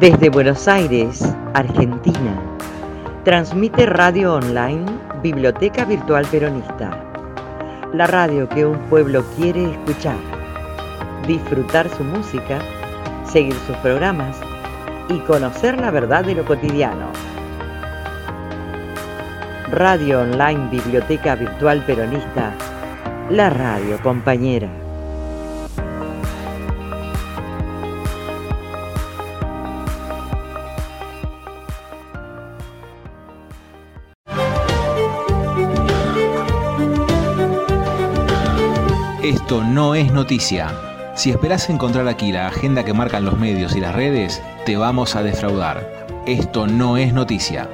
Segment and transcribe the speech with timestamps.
[0.00, 2.32] Desde Buenos Aires, Argentina,
[3.22, 4.86] transmite radio online
[5.22, 6.90] Biblioteca Virtual Peronista.
[7.92, 10.16] La radio que un pueblo quiere escuchar,
[11.26, 12.60] disfrutar su música,
[13.30, 14.40] seguir sus programas
[15.10, 17.08] y conocer la verdad de lo cotidiano.
[19.70, 22.54] Radio Online Biblioteca Virtual Peronista,
[23.28, 24.79] la radio compañera.
[39.60, 41.12] Esto no es noticia.
[41.14, 45.16] Si esperás encontrar aquí la agenda que marcan los medios y las redes, te vamos
[45.16, 46.06] a defraudar.
[46.26, 47.68] Esto no es noticia.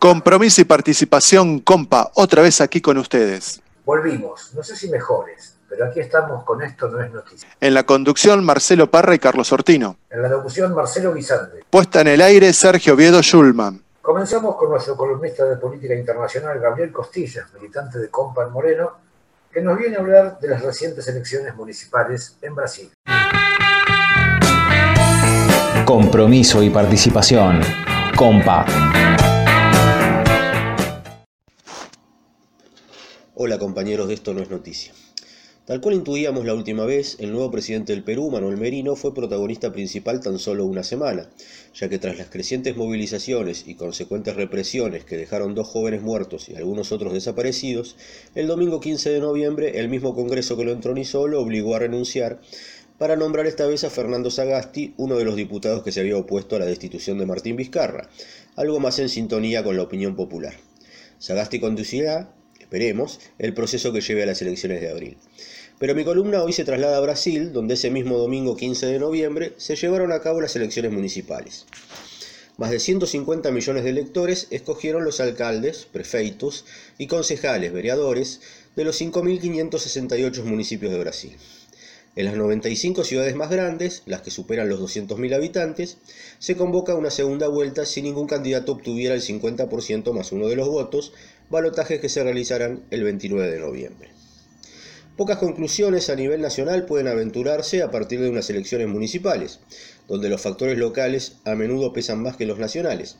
[0.00, 3.62] Compromiso y participación, compa, otra vez aquí con ustedes.
[3.84, 7.48] Volvimos, no sé si mejores, pero aquí estamos con Esto no es noticia.
[7.60, 9.96] En la conducción, Marcelo Parra y Carlos Ortino.
[10.10, 11.62] En la locución, Marcelo Guisante.
[11.70, 13.84] Puesta en el aire, Sergio Viedo Schulman.
[14.04, 18.98] Comenzamos con nuestro columnista de política internacional, Gabriel Costillas, militante de Compa en Moreno,
[19.50, 22.90] que nos viene a hablar de las recientes elecciones municipales en Brasil.
[25.86, 27.62] Compromiso y participación.
[28.14, 28.66] Compa.
[33.36, 34.92] Hola compañeros de Esto no es noticia.
[35.66, 39.72] Tal cual intuíamos la última vez, el nuevo presidente del Perú, Manuel Merino, fue protagonista
[39.72, 41.30] principal tan solo una semana,
[41.74, 46.56] ya que tras las crecientes movilizaciones y consecuentes represiones que dejaron dos jóvenes muertos y
[46.56, 47.96] algunos otros desaparecidos,
[48.34, 52.42] el domingo 15 de noviembre el mismo Congreso que lo entronizó lo obligó a renunciar
[52.98, 56.56] para nombrar esta vez a Fernando Sagasti, uno de los diputados que se había opuesto
[56.56, 58.10] a la destitución de Martín Vizcarra,
[58.56, 60.52] algo más en sintonía con la opinión popular.
[61.18, 65.16] Sagasti conducirá, esperemos, el proceso que lleve a las elecciones de abril.
[65.84, 69.52] Pero mi columna hoy se traslada a Brasil, donde ese mismo domingo 15 de noviembre
[69.58, 71.66] se llevaron a cabo las elecciones municipales.
[72.56, 76.64] Más de 150 millones de electores escogieron los alcaldes, prefeitos
[76.96, 78.40] y concejales, vereadores
[78.76, 81.36] de los 5.568 municipios de Brasil.
[82.16, 85.98] En las 95 ciudades más grandes, las que superan los 200.000 habitantes,
[86.38, 90.66] se convoca una segunda vuelta si ningún candidato obtuviera el 50% más uno de los
[90.66, 91.12] votos,
[91.50, 94.23] balotajes que se realizarán el 29 de noviembre.
[95.16, 99.60] Pocas conclusiones a nivel nacional pueden aventurarse a partir de unas elecciones municipales,
[100.08, 103.16] donde los factores locales a menudo pesan más que los nacionales,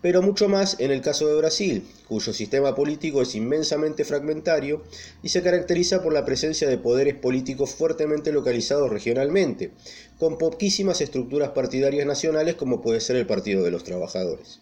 [0.00, 4.82] pero mucho más en el caso de Brasil, cuyo sistema político es inmensamente fragmentario
[5.22, 9.72] y se caracteriza por la presencia de poderes políticos fuertemente localizados regionalmente,
[10.18, 14.60] con poquísimas estructuras partidarias nacionales como puede ser el Partido de los Trabajadores.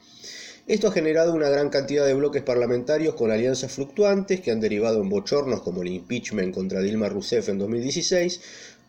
[0.68, 5.00] Esto ha generado una gran cantidad de bloques parlamentarios con alianzas fluctuantes que han derivado
[5.00, 8.40] en bochornos como el impeachment contra Dilma Rousseff en 2016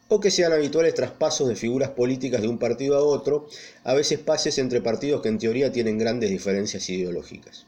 [0.07, 3.47] o que sean habituales traspasos de figuras políticas de un partido a otro,
[3.83, 7.67] a veces pases entre partidos que en teoría tienen grandes diferencias ideológicas.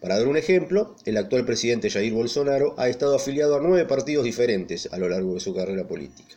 [0.00, 4.24] Para dar un ejemplo, el actual presidente Jair Bolsonaro ha estado afiliado a nueve partidos
[4.24, 6.36] diferentes a lo largo de su carrera política.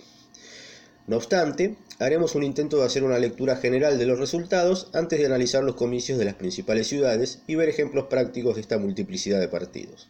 [1.08, 5.28] No obstante, haremos un intento de hacer una lectura general de los resultados antes de
[5.28, 9.48] analizar los comicios de las principales ciudades y ver ejemplos prácticos de esta multiplicidad de
[9.48, 10.08] partidos.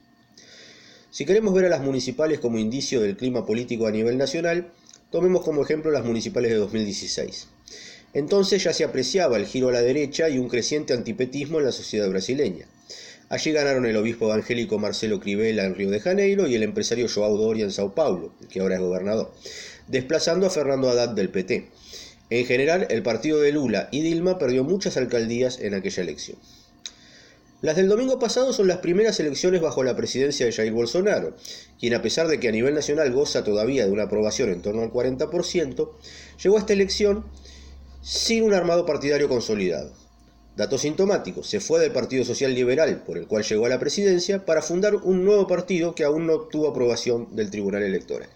[1.11, 4.72] Si queremos ver a las municipales como indicio del clima político a nivel nacional,
[5.09, 7.50] tomemos como ejemplo las municipales de 2016.
[8.13, 11.73] Entonces ya se apreciaba el giro a la derecha y un creciente antipetismo en la
[11.73, 12.67] sociedad brasileña.
[13.28, 17.35] Allí ganaron el obispo evangélico Marcelo Crivella en Río de Janeiro y el empresario Joao
[17.35, 19.34] Doria en Sao Paulo, que ahora es gobernador
[19.88, 21.69] desplazando a Fernando Haddad del PT.
[22.29, 26.38] En general, el partido de Lula y Dilma perdió muchas alcaldías en aquella elección.
[27.62, 31.35] Las del domingo pasado son las primeras elecciones bajo la presidencia de Jair Bolsonaro,
[31.79, 34.81] quien a pesar de que a nivel nacional goza todavía de una aprobación en torno
[34.81, 35.90] al 40%,
[36.44, 37.25] llegó a esta elección
[38.02, 39.94] sin un armado partidario consolidado.
[40.56, 44.46] Dato sintomático, se fue del Partido Social Liberal, por el cual llegó a la presidencia,
[44.46, 48.29] para fundar un nuevo partido que aún no obtuvo aprobación del Tribunal Electoral.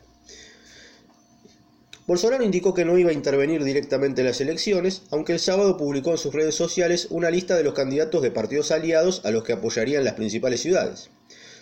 [2.10, 6.10] Bolsonaro indicó que no iba a intervenir directamente en las elecciones, aunque el sábado publicó
[6.10, 9.54] en sus redes sociales una lista de los candidatos de partidos aliados a los que
[9.54, 11.12] apoyarían las principales ciudades.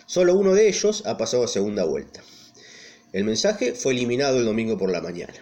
[0.06, 2.22] Solo uno de ellos ha pasado a segunda vuelta.
[3.12, 5.34] El mensaje fue eliminado el domingo por la mañana.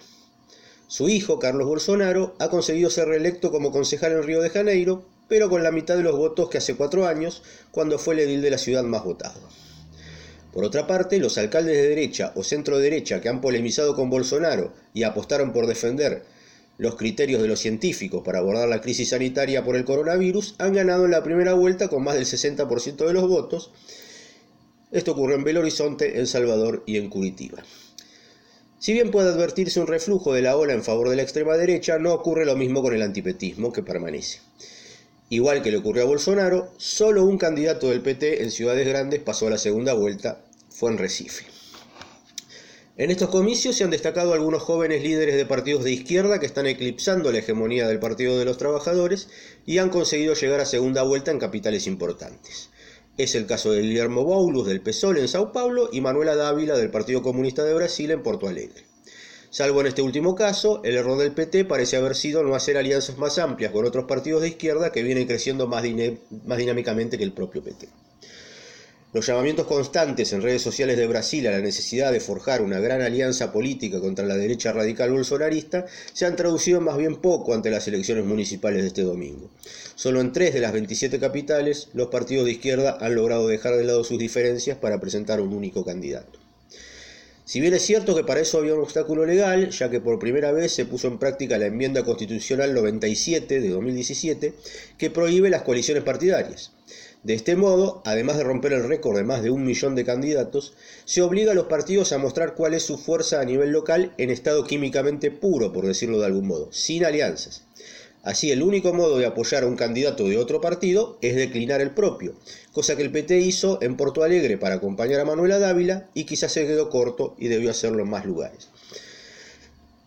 [0.89, 5.49] Su hijo, Carlos Bolsonaro, ha conseguido ser reelecto como concejal en Río de Janeiro, pero
[5.49, 8.51] con la mitad de los votos que hace cuatro años, cuando fue el edil de
[8.51, 9.39] la ciudad más votado.
[10.57, 14.73] Por otra parte, los alcaldes de derecha o centro derecha que han polemizado con Bolsonaro
[14.95, 16.23] y apostaron por defender
[16.79, 21.05] los criterios de los científicos para abordar la crisis sanitaria por el coronavirus han ganado
[21.05, 23.71] en la primera vuelta con más del 60% de los votos.
[24.93, 27.63] Esto ocurrió en Belo Horizonte, El Salvador y en Curitiba.
[28.79, 31.99] Si bien puede advertirse un reflujo de la ola en favor de la extrema derecha,
[31.99, 34.39] no ocurre lo mismo con el antipetismo, que permanece.
[35.29, 39.49] Igual que le ocurrió a Bolsonaro, solo un candidato del PT en ciudades grandes pasó
[39.49, 40.46] a la segunda vuelta,
[40.77, 41.47] fue en Recife.
[42.99, 46.67] En estos comicios se han destacado algunos jóvenes líderes de partidos de izquierda que están
[46.67, 49.29] eclipsando la hegemonía del Partido de los Trabajadores
[49.65, 52.69] y han conseguido llegar a segunda vuelta en capitales importantes.
[53.17, 56.91] Es el caso de Guillermo Boulos del PSOL en Sao Paulo y Manuela Dávila del
[56.91, 58.85] Partido Comunista de Brasil en Porto Alegre.
[59.49, 63.17] Salvo en este último caso, el error del PT parece haber sido no hacer alianzas
[63.17, 65.85] más amplias con otros partidos de izquierda que vienen creciendo más,
[66.45, 67.89] más dinámicamente que el propio PT.
[69.17, 73.01] Los llamamientos constantes en redes sociales de Brasil a la necesidad de forjar una gran
[73.01, 77.89] alianza política contra la derecha radical bolsonarista se han traducido más bien poco ante las
[77.89, 79.49] elecciones municipales de este domingo.
[79.95, 83.85] Solo en tres de las 27 capitales los partidos de izquierda han logrado dejar de
[83.85, 86.39] lado sus diferencias para presentar un único candidato.
[87.47, 90.53] Si bien es cierto que para eso había un obstáculo legal, ya que por primera
[90.53, 94.53] vez se puso en práctica la enmienda constitucional 97 de 2017,
[94.99, 96.73] que prohíbe las coaliciones partidarias.
[97.27, 100.75] De este modo, además de romper el récord de más de un millón de candidatos,
[101.07, 104.31] se obliga a los partidos a mostrar cuál es su fuerza a nivel local en
[104.31, 107.65] estado químicamente puro, por decirlo de algún modo, sin alianzas.
[108.23, 111.91] Así, el único modo de apoyar a un candidato de otro partido es declinar el
[111.91, 112.37] propio,
[112.73, 116.53] cosa que el PT hizo en Porto Alegre para acompañar a Manuela Dávila y quizás
[116.53, 118.69] se quedó corto y debió hacerlo en más lugares.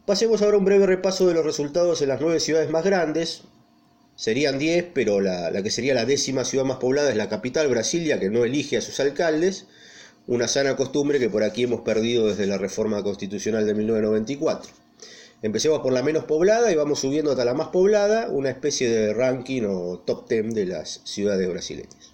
[0.06, 3.42] Pasemos ahora a un breve repaso de los resultados en las nueve ciudades más grandes,
[4.20, 8.20] Serían 10, pero la, que sería la décima ciudad más poblada es la capital, Brasilia,
[8.20, 9.68] que no elige a sus alcaldes,
[10.28, 14.74] una sana costumbre que por aquí hemos perdido desde la reforma constitucional de 1994.
[15.42, 19.14] Empecemos por la menos poblada y vamos subiendo hasta la más poblada, una especie de
[19.14, 22.12] ranking o top 10 de las ciudades brasileñas.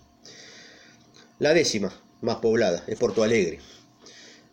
[1.40, 1.92] La décima
[2.22, 3.62] más poblada es Porto Alegre,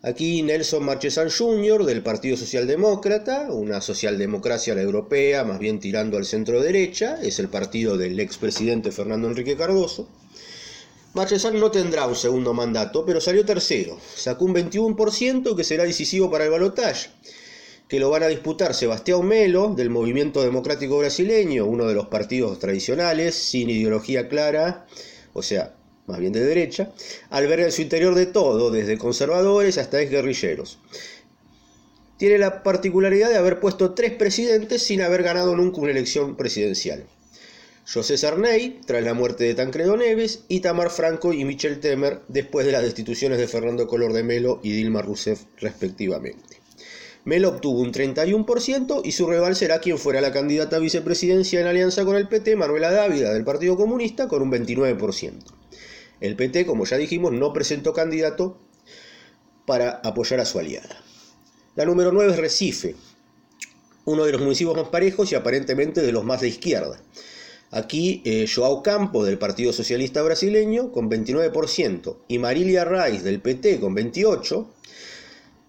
[0.05, 1.85] Aquí Nelson Marchesan Jr.
[1.85, 7.47] del Partido Socialdemócrata, una socialdemocracia la europea, más bien tirando al centro derecha, es el
[7.47, 10.09] partido del expresidente Fernando Enrique Cardoso.
[11.13, 13.97] Marchesan no tendrá un segundo mandato, pero salió tercero.
[14.13, 17.09] Sacó un 21% que será decisivo para el balotaje,
[17.87, 22.59] que lo van a disputar Sebastián Melo del Movimiento Democrático Brasileño, uno de los partidos
[22.59, 24.85] tradicionales, sin ideología clara,
[25.31, 25.75] o sea,
[26.07, 26.91] más bien de derecha,
[27.29, 30.79] alberga en su interior de todo, desde conservadores hasta exguerrilleros.
[32.17, 37.05] Tiene la particularidad de haber puesto tres presidentes sin haber ganado nunca una elección presidencial.
[37.91, 42.65] José Sarney, tras la muerte de Tancredo Neves, y Tamar Franco y Michel Temer, después
[42.65, 46.61] de las destituciones de Fernando Color de Melo y Dilma Rousseff, respectivamente.
[47.25, 51.67] Melo obtuvo un 31% y su rival será quien fuera la candidata a vicepresidencia en
[51.67, 55.62] alianza con el PT, Manuela Dávila, del Partido Comunista, con un 29%.
[56.19, 58.59] El PT, como ya dijimos, no presentó candidato
[59.65, 61.01] para apoyar a su aliada.
[61.75, 62.95] La número 9 es Recife,
[64.05, 67.01] uno de los municipios más parejos y aparentemente de los más de izquierda.
[67.71, 73.79] Aquí eh, Joao Campos del Partido Socialista Brasileño con 29% y Marilia Reis del PT
[73.79, 74.67] con 28%,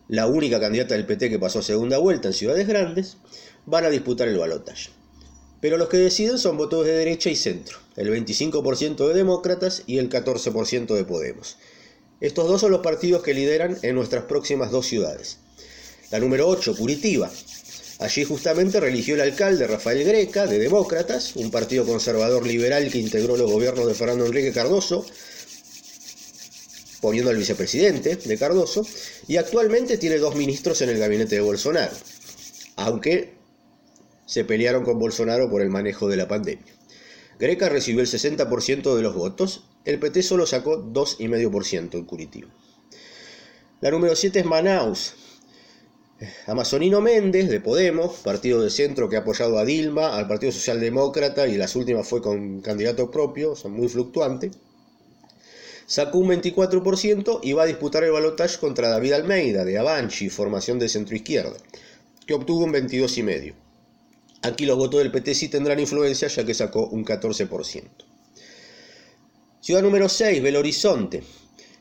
[0.08, 3.16] la única candidata del PT que pasó segunda vuelta en ciudades grandes,
[3.64, 4.90] van a disputar el balotaje.
[5.64, 9.96] Pero los que deciden son votos de derecha y centro, el 25% de demócratas y
[9.96, 11.56] el 14% de Podemos.
[12.20, 15.38] Estos dos son los partidos que lideran en nuestras próximas dos ciudades.
[16.10, 17.32] La número 8, Curitiba.
[17.98, 23.38] Allí justamente religió el alcalde Rafael Greca, de Demócratas, un partido conservador liberal que integró
[23.38, 25.06] los gobiernos de Fernando Enrique Cardoso,
[27.00, 28.86] poniendo al vicepresidente de Cardoso,
[29.28, 31.96] y actualmente tiene dos ministros en el gabinete de Bolsonaro,
[32.76, 33.33] aunque
[34.26, 36.72] se pelearon con Bolsonaro por el manejo de la pandemia.
[37.38, 42.48] Greca recibió el 60% de los votos, el PT solo sacó 2,5% en Curitiba.
[43.80, 45.14] La número 7 es Manaus.
[46.46, 51.48] Amazonino Méndez, de Podemos, partido de centro que ha apoyado a Dilma, al Partido Socialdemócrata
[51.48, 54.52] y las últimas fue con candidato propio, son muy fluctuante,
[55.86, 60.78] sacó un 24% y va a disputar el balotaje contra David Almeida, de Avanchi, formación
[60.78, 61.56] de centro izquierda,
[62.26, 63.63] que obtuvo un 22,5%.
[64.44, 67.82] Aquí los votos del PT sí tendrán influencia ya que sacó un 14%.
[69.62, 71.22] Ciudad número 6, Belo Horizonte.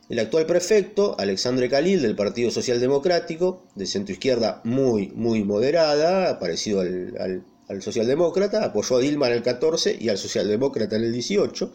[0.07, 6.39] El actual prefecto, Alexandre Khalil, del Partido Social Democrático, de centro izquierda muy, muy moderada,
[6.39, 11.11] parecido al, al socialdemócrata, apoyó a Dilma en el 14 y al socialdemócrata en el
[11.11, 11.73] 18,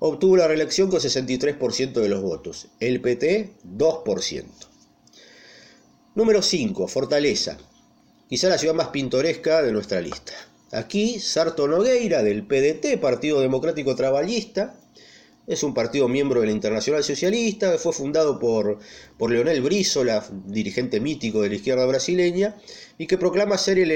[0.00, 4.44] obtuvo la reelección con 63% de los votos, el PT 2%.
[6.16, 7.58] Número 5, Fortaleza
[8.30, 10.32] quizá la ciudad más pintoresca de nuestra lista.
[10.70, 14.76] Aquí, Sarto Nogueira, del PDT, Partido Democrático Traballista,
[15.48, 18.78] Es un partido miembro de la Internacional Socialista, fue fundado por,
[19.18, 22.54] por Leonel Brizola, dirigente mítico de la izquierda brasileña,
[22.98, 23.90] y que proclama ser el,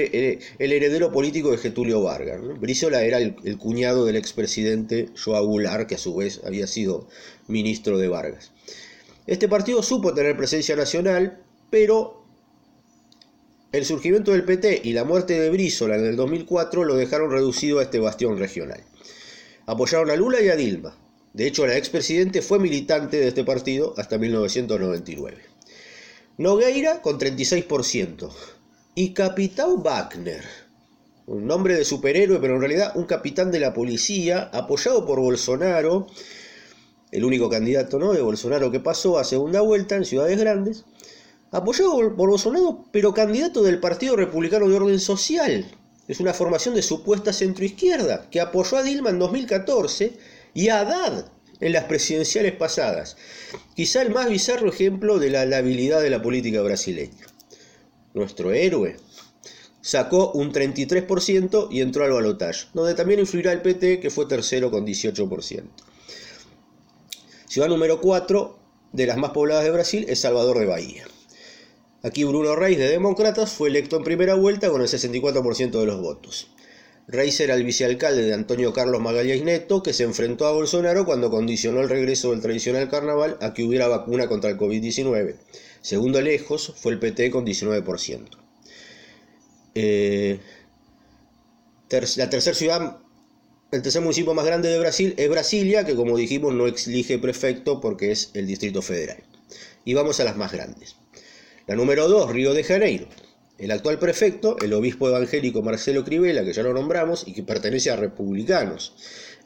[0.59, 2.41] heredero político de Getulio Vargas.
[2.59, 7.07] Brizola era el, cuñado del expresidente Joao Goulart, que a su vez había sido
[7.47, 8.51] ministro de Vargas.
[9.25, 12.24] Este partido supo tener presencia nacional, pero
[13.75, 17.79] el surgimiento del PT y la muerte de Brizola en el 2004 lo dejaron reducido
[17.79, 18.81] a este bastión regional.
[19.65, 20.97] Apoyaron a Lula y a Dilma.
[21.33, 25.37] De hecho, la expresidente fue militante de este partido hasta 1999.
[26.37, 28.31] Nogueira con 36%.
[28.95, 30.45] Y Capitán Wagner,
[31.25, 36.07] un nombre de superhéroe, pero en realidad un capitán de la policía, apoyado por Bolsonaro,
[37.11, 38.13] el único candidato ¿no?
[38.13, 40.85] de Bolsonaro que pasó a segunda vuelta en ciudades grandes,
[41.55, 45.65] apoyado por Bolsonaro, pero candidato del Partido Republicano de Orden Social.
[46.07, 50.17] Es una formación de supuesta centroizquierda que apoyó a Dilma en 2014
[50.53, 51.31] y a Haddad
[51.61, 53.15] en las presidenciales pasadas.
[53.73, 57.25] Quizá el más bizarro ejemplo de la labilidad de la política brasileña.
[58.13, 58.97] Nuestro héroe
[59.81, 64.69] sacó un 33% y entró al balotaje, donde también influirá el PT, que fue tercero
[64.71, 65.63] con 18%.
[67.47, 68.59] Ciudad número 4
[68.91, 71.05] de las más pobladas de Brasil es Salvador de Bahía.
[72.05, 75.99] Aquí Bruno Reis de Demócratas fue electo en primera vuelta con el 64% de los
[75.99, 76.51] votos.
[77.07, 81.31] Reis era el vicealcalde de Antonio Carlos Magalhães Neto, que se enfrentó a Bolsonaro cuando
[81.31, 85.33] condicionó el regreso del tradicional carnaval a que hubiera vacuna contra el COVID-19.
[85.81, 88.27] Segundo lejos fue el PT con 19%.
[89.73, 90.39] Eh,
[91.89, 92.97] la tercera ciudad,
[93.71, 97.81] el tercer municipio más grande de Brasil es Brasilia, que como dijimos no elige prefecto
[97.81, 99.23] porque es el Distrito Federal.
[99.85, 100.97] Y vamos a las más grandes.
[101.67, 103.07] La número 2, Río de Janeiro.
[103.57, 107.89] El actual prefecto, el obispo evangélico Marcelo Crivella, que ya lo nombramos, y que pertenece
[107.89, 108.93] a Republicanos,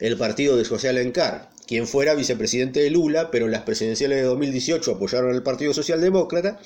[0.00, 4.24] el partido de José Alencar, quien fuera vicepresidente de Lula, pero en las presidenciales de
[4.24, 6.60] 2018 apoyaron al Partido Socialdemócrata,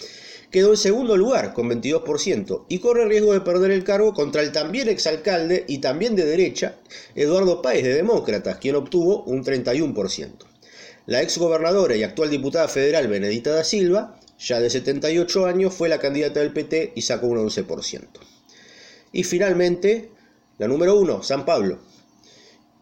[0.51, 4.51] quedó en segundo lugar con 22% y corre riesgo de perder el cargo contra el
[4.51, 6.81] también exalcalde y también de derecha,
[7.15, 10.33] Eduardo Páez de Demócratas, quien obtuvo un 31%.
[11.07, 15.99] La exgobernadora y actual diputada federal Benedita da Silva ya de 78 años, fue la
[15.99, 18.03] candidata del PT y sacó un 11%.
[19.13, 20.11] Y finalmente,
[20.59, 21.79] la número 1, San Pablo.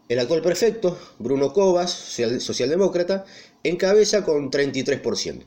[0.09, 1.91] El actual prefecto, Bruno Cobas,
[2.39, 3.25] socialdemócrata,
[3.63, 5.43] encabeza con 33%.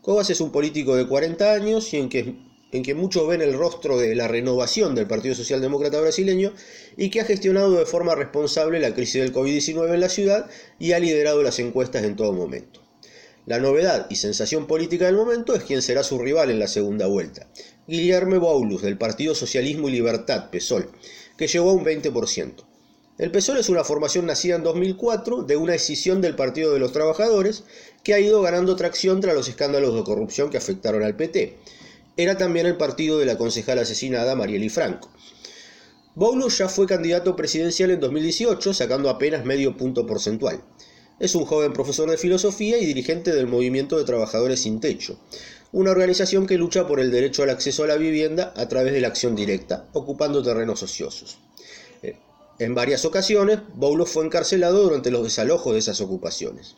[0.00, 2.34] Cobas es un político de 40 años y en que,
[2.72, 6.52] en que muchos ven el rostro de la renovación del Partido Socialdemócrata brasileño
[6.96, 10.92] y que ha gestionado de forma responsable la crisis del COVID-19 en la ciudad y
[10.92, 12.83] ha liderado las encuestas en todo momento.
[13.46, 17.06] La novedad y sensación política del momento es quien será su rival en la segunda
[17.06, 17.46] vuelta,
[17.86, 20.90] Guillermo Boulos, del Partido Socialismo y Libertad, PSOL,
[21.36, 22.64] que llegó a un 20%.
[23.18, 26.92] El PSOL es una formación nacida en 2004 de una escisión del Partido de los
[26.92, 27.64] Trabajadores
[28.02, 31.58] que ha ido ganando tracción tras los escándalos de corrupción que afectaron al PT.
[32.16, 35.10] Era también el partido de la concejal asesinada Marieli Franco.
[36.14, 40.62] Boulos ya fue candidato presidencial en 2018, sacando apenas medio punto porcentual.
[41.20, 45.16] Es un joven profesor de filosofía y dirigente del Movimiento de Trabajadores Sin Techo,
[45.70, 49.00] una organización que lucha por el derecho al acceso a la vivienda a través de
[49.00, 51.38] la acción directa, ocupando terrenos ociosos.
[52.02, 52.16] Eh,
[52.58, 56.74] en varias ocasiones, Boulos fue encarcelado durante los desalojos de esas ocupaciones.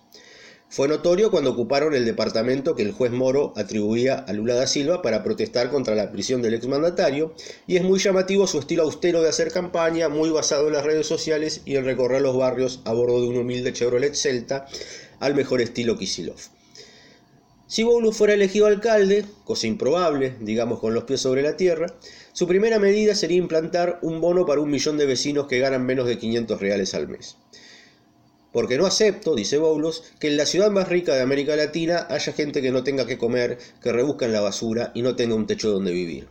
[0.68, 5.00] Fue notorio cuando ocuparon el departamento que el juez Moro atribuía a Lula da Silva
[5.00, 7.34] para protestar contra la prisión del exmandatario,
[7.68, 11.06] y es muy llamativo su estilo austero de hacer campaña, muy basado en las redes
[11.06, 14.66] sociales y en recorrer los barrios a bordo de un humilde Chevrolet Celta,
[15.20, 16.36] al mejor estilo Kisilov.
[17.68, 21.94] Si Boulos fuera elegido alcalde, cosa improbable, digamos con los pies sobre la tierra,
[22.32, 26.08] su primera medida sería implantar un bono para un millón de vecinos que ganan menos
[26.08, 27.36] de 500 reales al mes
[28.56, 32.32] porque no acepto, dice Boulos, que en la ciudad más rica de América Latina haya
[32.32, 35.46] gente que no tenga que comer, que rebusca en la basura y no tenga un
[35.46, 36.26] techo donde vivir.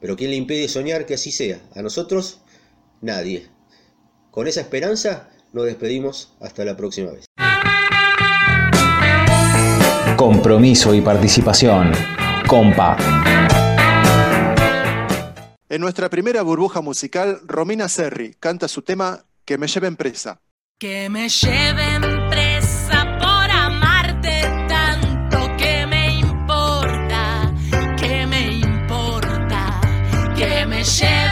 [0.00, 1.60] Pero ¿quién le impide soñar que así sea?
[1.76, 2.40] A nosotros,
[3.00, 3.46] nadie.
[4.32, 7.26] Con esa esperanza nos despedimos hasta la próxima vez.
[10.16, 11.92] Compromiso y participación.
[12.48, 12.96] Compa.
[15.68, 20.40] En nuestra primera burbuja musical, Romina Serri canta su tema Que me lleven presa.
[20.84, 27.50] Que me lleven presa por amarte tanto que me importa,
[27.96, 29.80] que me importa,
[30.36, 31.23] que me lleven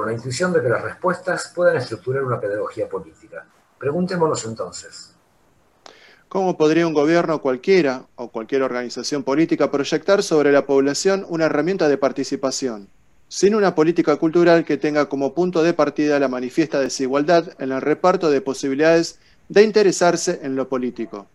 [0.00, 3.44] con la intuición de que las respuestas puedan estructurar una pedagogía política.
[3.78, 5.14] Preguntémonos entonces,
[6.30, 11.86] ¿Cómo podría un gobierno cualquiera o cualquier organización política proyectar sobre la población una herramienta
[11.86, 12.88] de participación,
[13.28, 17.82] sin una política cultural que tenga como punto de partida la manifiesta desigualdad en el
[17.82, 19.18] reparto de posibilidades
[19.50, 21.26] de interesarse en lo político?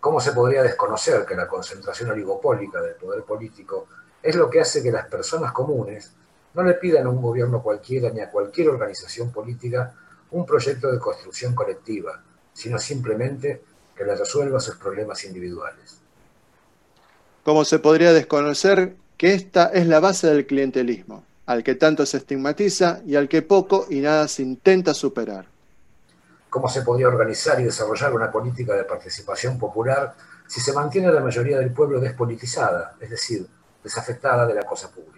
[0.00, 3.86] ¿cómo se podría desconocer que la concentración oligopólica del poder político
[4.22, 6.10] es lo que hace que las personas comunes
[6.56, 9.92] no le pidan a un gobierno cualquiera ni a cualquier organización política
[10.30, 13.62] un proyecto de construcción colectiva, sino simplemente
[13.94, 15.98] que le resuelva sus problemas individuales?
[17.44, 22.16] ¿Cómo se podría desconocer que esta es la base del clientelismo, al que tanto se
[22.16, 25.46] estigmatiza y al que poco y nada se intenta superar?
[26.48, 30.14] ¿Cómo se podría organizar y desarrollar una política de participación popular
[30.46, 33.46] si se mantiene la mayoría del pueblo despolitizada, es decir,
[33.84, 35.15] desafectada de la cosa pública?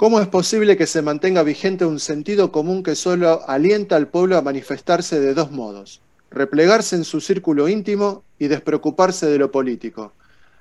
[0.00, 4.38] ¿Cómo es posible que se mantenga vigente un sentido común que solo alienta al pueblo
[4.38, 6.00] a manifestarse de dos modos?
[6.30, 10.14] Replegarse en su círculo íntimo y despreocuparse de lo político,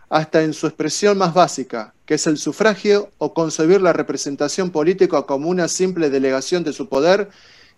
[0.10, 5.22] hasta en su expresión más básica, que es el sufragio o concebir la representación política
[5.22, 7.30] como una simple delegación de su poder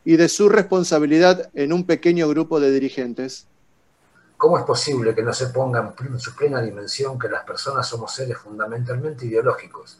[0.04, 3.46] y de su responsabilidad en un pequeño grupo de dirigentes.
[4.36, 8.16] ¿Cómo es posible que no se ponga en su plena dimensión que las personas somos
[8.16, 10.00] seres fundamentalmente ideológicos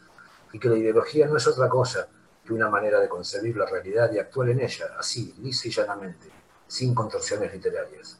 [0.52, 2.08] y que la ideología no es otra cosa
[2.44, 6.28] que una manera de concebir la realidad y actuar en ella, así, lisa y llanamente,
[6.66, 8.18] sin contorsiones literarias?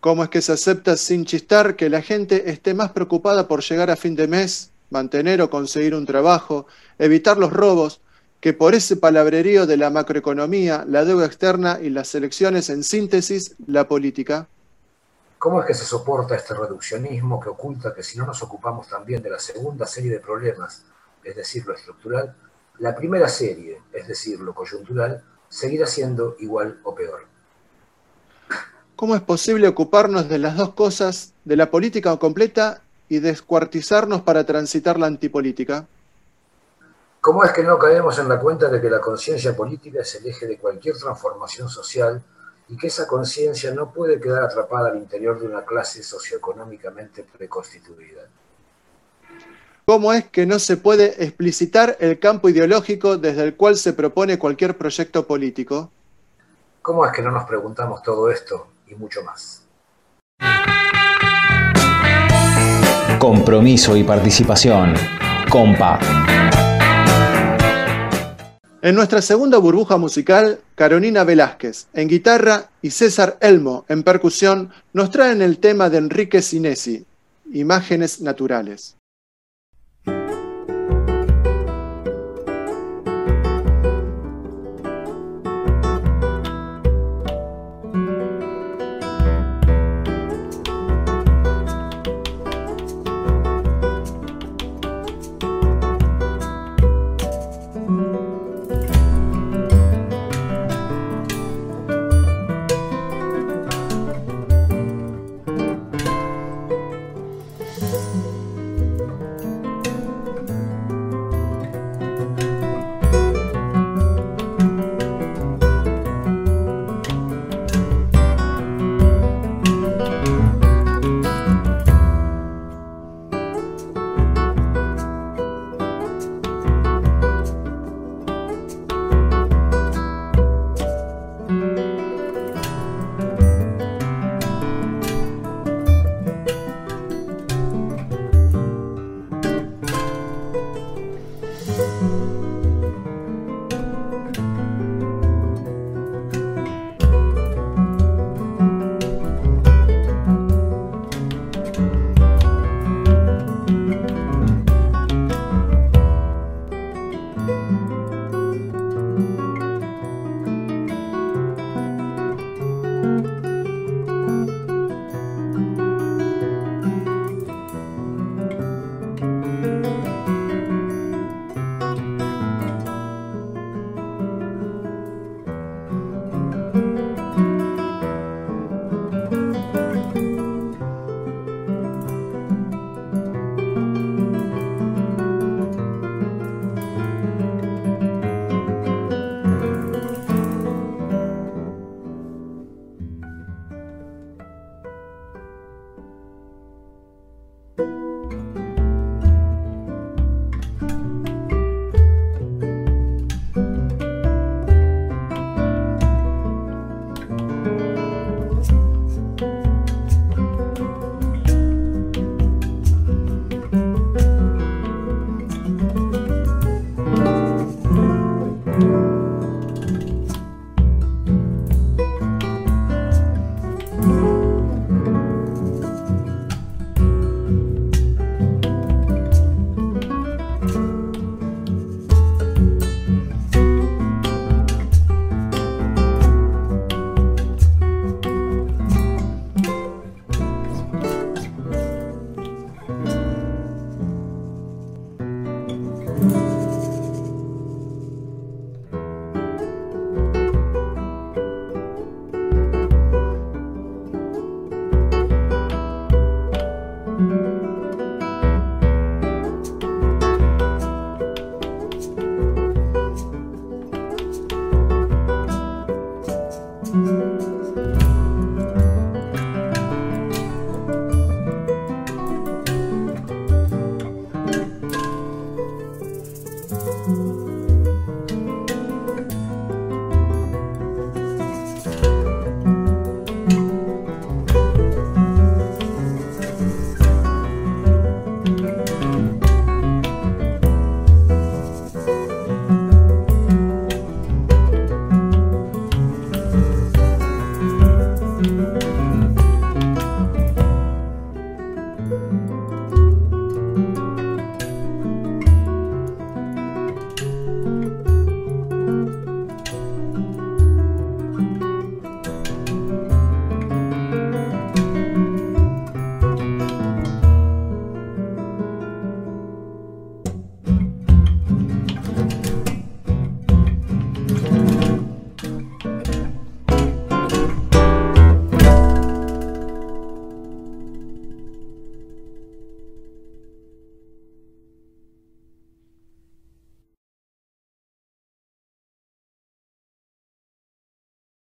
[0.00, 3.90] ¿Cómo es que se acepta sin chistar que la gente esté más preocupada por llegar
[3.90, 6.66] a fin de mes, mantener o conseguir un trabajo,
[6.98, 8.00] evitar los robos,
[8.40, 13.54] que por ese palabrerío de la macroeconomía, la deuda externa y las elecciones, en síntesis,
[13.68, 14.48] la política?
[15.42, 19.20] ¿Cómo es que se soporta este reduccionismo que oculta que si no nos ocupamos también
[19.20, 20.84] de la segunda serie de problemas,
[21.24, 22.32] es decir, lo estructural,
[22.78, 27.26] la primera serie, es decir, lo coyuntural, seguirá siendo igual o peor?
[28.94, 34.46] ¿Cómo es posible ocuparnos de las dos cosas, de la política completa y descuartizarnos para
[34.46, 35.88] transitar la antipolítica?
[37.20, 40.24] ¿Cómo es que no caemos en la cuenta de que la conciencia política es el
[40.24, 42.22] eje de cualquier transformación social
[42.72, 48.22] y que esa conciencia no puede quedar atrapada al interior de una clase socioeconómicamente preconstituida?
[49.84, 54.38] ¿Cómo es que no se puede explicitar el campo ideológico desde el cual se propone
[54.38, 55.90] cualquier proyecto político?
[56.80, 59.66] ¿Cómo es que no nos preguntamos todo esto y mucho más?
[63.18, 64.94] Compromiso y participación.
[65.50, 65.98] Compa.
[68.84, 75.12] En nuestra segunda burbuja musical, Carolina Velázquez en guitarra y César Elmo en percusión nos
[75.12, 77.04] traen el tema de Enrique Sinesi,
[77.52, 78.96] Imágenes Naturales.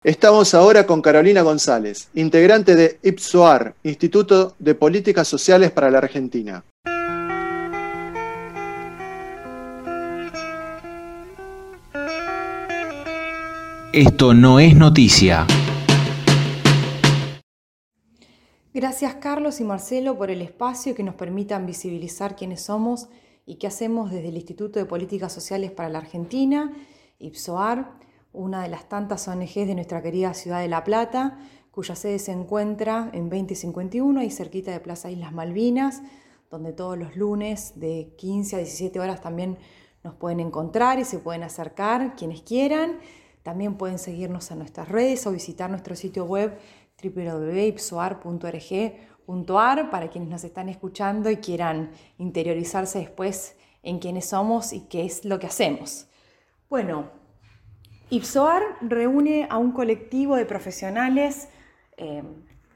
[0.08, 6.64] Estamos ahora con Carolina González, integrante de IPSOAR, Instituto de Políticas Sociales para la Argentina.
[13.92, 15.46] Esto no es noticia.
[18.74, 23.10] Gracias Carlos y Marcelo por el espacio que nos permitan visibilizar quiénes somos
[23.46, 26.72] y qué hacemos desde el Instituto de Políticas Sociales para la Argentina,
[27.20, 28.07] IPSOAR
[28.38, 31.38] una de las tantas ONGs de nuestra querida ciudad de La Plata,
[31.72, 36.02] cuya sede se encuentra en 2051 y cerquita de Plaza Islas Malvinas,
[36.50, 39.58] donde todos los lunes de 15 a 17 horas también
[40.04, 43.00] nos pueden encontrar y se pueden acercar quienes quieran.
[43.44, 46.58] También pueden seguirnos en nuestras redes o visitar nuestro sitio web
[47.04, 55.06] www.ipsoar.org.ar para quienes nos están escuchando y quieran interiorizarse después en quiénes somos y qué
[55.06, 56.08] es lo que hacemos.
[56.70, 57.17] Bueno,
[58.10, 61.50] IPSOAR reúne a un colectivo de profesionales
[61.98, 62.24] eh,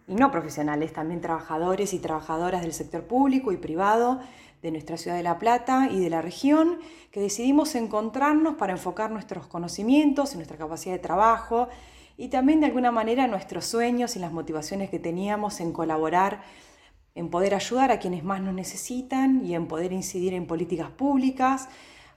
[0.07, 4.19] y no profesionales, también trabajadores y trabajadoras del sector público y privado
[4.61, 6.79] de nuestra ciudad de La Plata y de la región,
[7.11, 11.69] que decidimos encontrarnos para enfocar nuestros conocimientos y nuestra capacidad de trabajo
[12.17, 16.43] y también de alguna manera nuestros sueños y las motivaciones que teníamos en colaborar,
[17.15, 21.69] en poder ayudar a quienes más nos necesitan y en poder incidir en políticas públicas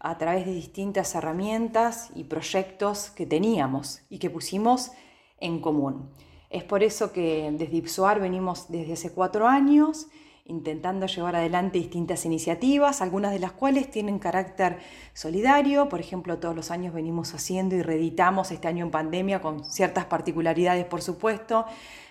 [0.05, 4.93] a través de distintas herramientas y proyectos que teníamos y que pusimos
[5.41, 6.11] en común.
[6.51, 10.09] Es por eso que desde IPSOAR venimos desde hace cuatro años
[10.45, 14.79] intentando llevar adelante distintas iniciativas, algunas de las cuales tienen carácter
[15.15, 15.89] solidario.
[15.89, 20.05] Por ejemplo, todos los años venimos haciendo y reeditamos este año en pandemia con ciertas
[20.05, 21.65] particularidades, por supuesto,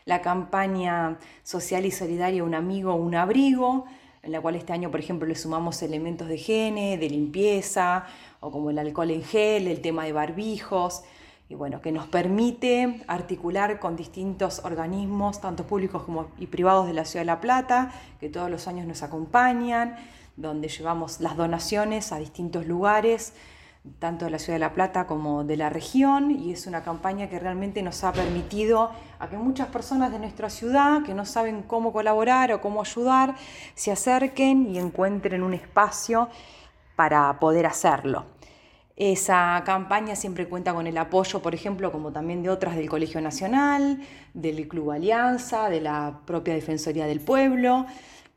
[0.06, 3.86] la campaña social y solidaria Un amigo, un abrigo,
[4.24, 8.06] en la cual este año, por ejemplo, le sumamos elementos de higiene, de limpieza,
[8.40, 11.04] o como el alcohol en gel, el tema de barbijos,
[11.50, 16.94] y bueno, que nos permite articular con distintos organismos, tanto públicos como y privados de
[16.94, 19.98] la Ciudad de La Plata, que todos los años nos acompañan,
[20.38, 23.34] donde llevamos las donaciones a distintos lugares
[24.00, 27.30] tanto de la ciudad de La Plata como de la región y es una campaña
[27.30, 31.64] que realmente nos ha permitido a que muchas personas de nuestra ciudad que no saben
[31.64, 33.36] cómo colaborar o cómo ayudar
[33.76, 36.30] se acerquen y encuentren un espacio
[36.96, 38.26] para poder hacerlo.
[38.96, 43.20] Esa campaña siempre cuenta con el apoyo, por ejemplo, como también de otras del Colegio
[43.22, 44.00] Nacional,
[44.36, 47.88] del Club Alianza, de la propia Defensoría del Pueblo,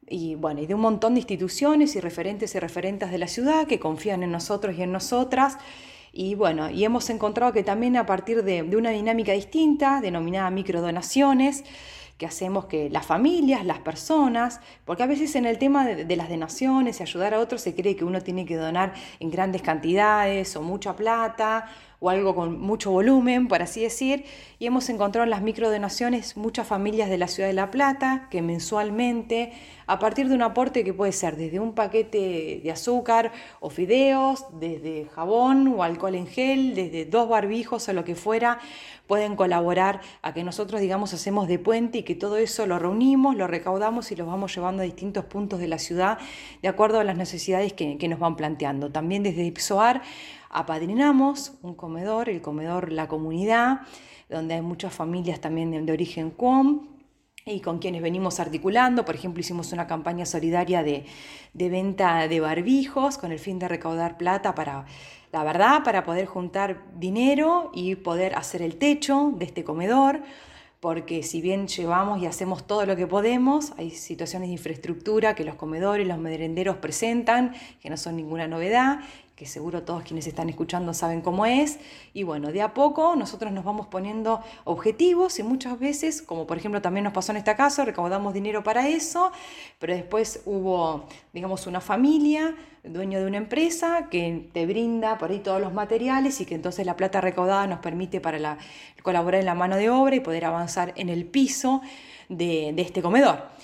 [0.08, 3.66] y bueno, y de un montón de instituciones y referentes y referentes de la ciudad
[3.66, 5.58] que confían en nosotros y en nosotras.
[6.12, 10.50] Y bueno, y hemos encontrado que también a partir de, de una dinámica distinta, denominada
[10.50, 11.64] microdonaciones,
[12.18, 16.16] que hacemos que las familias, las personas, porque a veces en el tema de, de,
[16.16, 19.60] las donaciones y ayudar a otros se cree que uno tiene que donar en grandes
[19.60, 21.68] cantidades o mucha plata
[22.00, 24.24] o algo con mucho volumen, por así decir,
[24.58, 28.42] y hemos encontrado en las microdonaciones muchas familias de la ciudad de La Plata que
[28.42, 29.52] mensualmente,
[29.86, 34.46] a partir de un aporte que puede ser desde un paquete de azúcar o fideos,
[34.58, 38.58] desde jabón o alcohol en gel, desde dos barbijos o lo que fuera,
[39.06, 43.36] pueden colaborar a que nosotros, digamos, hacemos de puente y que todo eso lo reunimos,
[43.36, 46.18] lo recaudamos y lo vamos llevando a distintos puntos de la ciudad
[46.62, 48.90] de acuerdo a las necesidades que, nos van planteando.
[48.90, 50.02] También desde Ipsoar
[50.50, 53.80] apadrinamos un comedor, el comedor La Comunidad,
[54.28, 56.86] donde hay muchas familias también de, origen com,
[57.48, 59.04] y con quienes venimos articulando.
[59.04, 61.06] Por ejemplo, hicimos una campaña solidaria de,
[61.54, 64.84] venta de barbijos con el fin de recaudar plata para,
[65.30, 70.22] la verdad, para poder juntar dinero y poder hacer el techo de este comedor.
[70.80, 75.44] Porque si bien llevamos y hacemos todo lo que podemos, hay situaciones de infraestructura que
[75.44, 78.98] los comedores, los merenderos presentan, que no son ninguna novedad,
[79.36, 81.78] que seguro todos quienes están escuchando saben cómo es.
[82.14, 86.56] Y bueno, de a poco nosotros nos vamos poniendo objetivos y muchas veces, como por
[86.56, 89.30] ejemplo también nos pasó en este caso, recaudamos dinero para eso,
[89.78, 95.40] pero después hubo, digamos, una familia, dueño de una empresa, que te brinda por ahí
[95.40, 98.56] todos los materiales y que entonces la plata recaudada nos permite para la,
[99.02, 101.82] colaborar en la mano de obra y poder avanzar en el piso
[102.30, 103.55] de este comedor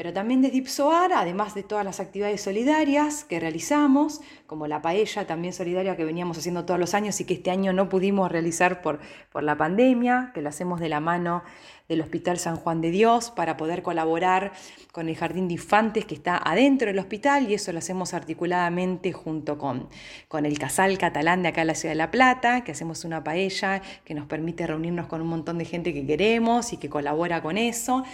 [0.00, 5.26] pero también desde IPSOAR, además de todas las actividades solidarias que realizamos, como la paella
[5.26, 8.80] también solidaria que veníamos haciendo todos los años y que este año no pudimos realizar
[8.80, 8.98] por,
[9.30, 11.42] por la pandemia, que lo hacemos de la mano
[11.90, 14.52] del Hospital San Juan de Dios para poder colaborar
[14.92, 19.12] con el Jardín de Infantes que está adentro del hospital y eso lo hacemos articuladamente
[19.12, 19.88] junto con,
[20.28, 23.24] con el Casal Catalán de acá en la Ciudad de La Plata, que hacemos una
[23.24, 27.42] paella que nos permite reunirnos con un montón de gente que queremos y que colabora
[27.42, 28.04] con eso.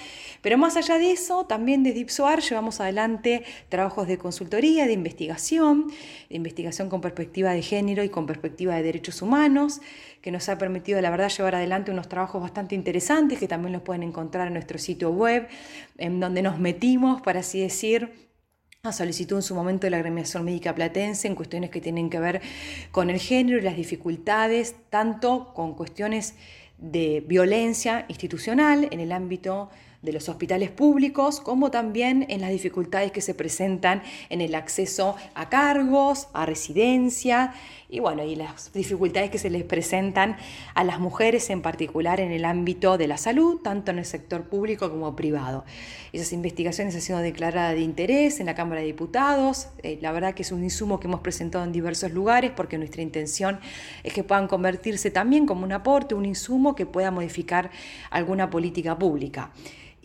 [0.40, 5.88] Pero más allá de eso, también desde IPSOAR llevamos adelante trabajos de consultoría, de investigación,
[6.30, 9.82] de investigación con perspectiva de género y con perspectiva de derechos humanos,
[10.22, 13.82] que nos ha permitido, la verdad, llevar adelante unos trabajos bastante interesantes que también los
[13.82, 15.48] pueden encontrar en nuestro sitio web,
[15.98, 18.26] en donde nos metimos, para así decir,
[18.82, 22.20] a solicitud en su momento de la agremiación médica platense en cuestiones que tienen que
[22.20, 22.40] ver
[22.92, 26.34] con el género y las dificultades, tanto con cuestiones
[26.78, 29.70] de violencia institucional en el ámbito
[30.02, 35.16] de los hospitales públicos, como también en las dificultades que se presentan en el acceso
[35.34, 37.54] a cargos, a residencia
[37.88, 40.36] y bueno, y las dificultades que se les presentan
[40.74, 44.44] a las mujeres en particular en el ámbito de la salud, tanto en el sector
[44.48, 45.64] público como privado.
[46.12, 49.68] Esas investigaciones han sido declaradas de interés en la Cámara de Diputados.
[49.82, 53.02] Eh, la verdad que es un insumo que hemos presentado en diversos lugares porque nuestra
[53.02, 53.60] intención
[54.02, 57.70] es que puedan convertirse también como un aporte, un insumo que pueda modificar
[58.10, 59.52] alguna política pública.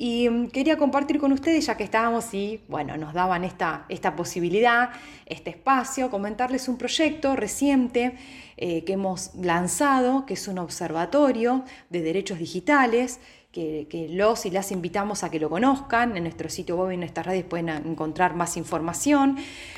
[0.03, 4.15] Y mm, quería compartir con ustedes, ya que estábamos y bueno, nos daban esta, esta
[4.15, 4.89] posibilidad,
[5.27, 8.15] este espacio, comentarles un proyecto reciente
[8.57, 13.19] eh, que hemos lanzado, que es un observatorio de derechos digitales
[13.51, 16.15] que, los y las invitamos a que lo conozcan.
[16.15, 19.37] En nuestro sitio web y en nuestras redes pueden encontrar más información.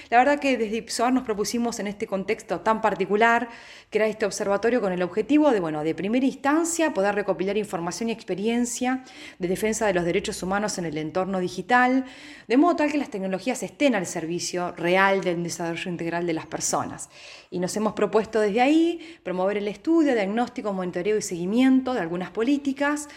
[0.09, 3.49] La verdad que desde IPSOAR nos propusimos en este contexto tan particular
[3.89, 8.12] crear este observatorio con el objetivo de, bueno, de primera instancia poder recopilar información y
[8.12, 9.03] experiencia
[9.39, 12.05] de defensa de los derechos humanos en el entorno digital,
[12.47, 16.45] de modo tal que las tecnologías estén al servicio real del desarrollo integral de las
[16.45, 17.09] personas.
[17.49, 22.29] Y nos hemos propuesto desde ahí promover el estudio, diagnóstico, monitoreo y seguimiento de algunas
[22.29, 23.09] políticas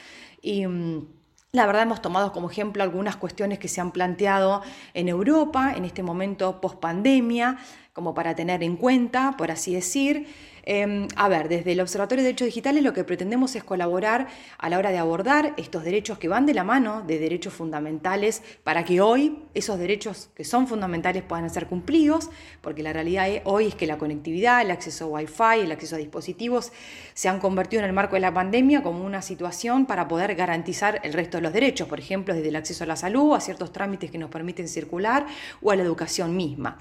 [0.43, 1.07] y mm,
[1.53, 4.63] la verdad hemos tomado como ejemplo algunas cuestiones que se han planteado
[4.95, 7.59] en Europa en este momento post pandemia,
[7.93, 10.27] como para tener en cuenta, por así decir.
[10.69, 14.27] Em, a ver, desde el Observatorio de Derechos Digitales lo que pretendemos es colaborar
[14.59, 18.43] a la hora de abordar estos derechos que van de la mano de derechos fundamentales
[18.65, 22.31] para que hoy esos derechos que son fundamentales puedan ser cumplidos,
[22.63, 25.99] porque la realidad hoy es que la conectividad, el acceso a Wi-Fi, el acceso a
[25.99, 26.73] dispositivos
[27.15, 31.01] se han convertido en el marco de la pandemia como una situación para poder garantizar
[31.05, 33.73] el resto de los derechos, por ejemplo, desde el acceso a la salud, a ciertos
[33.73, 35.27] trámites que nos permiten circular
[35.63, 36.77] o a la educación misma.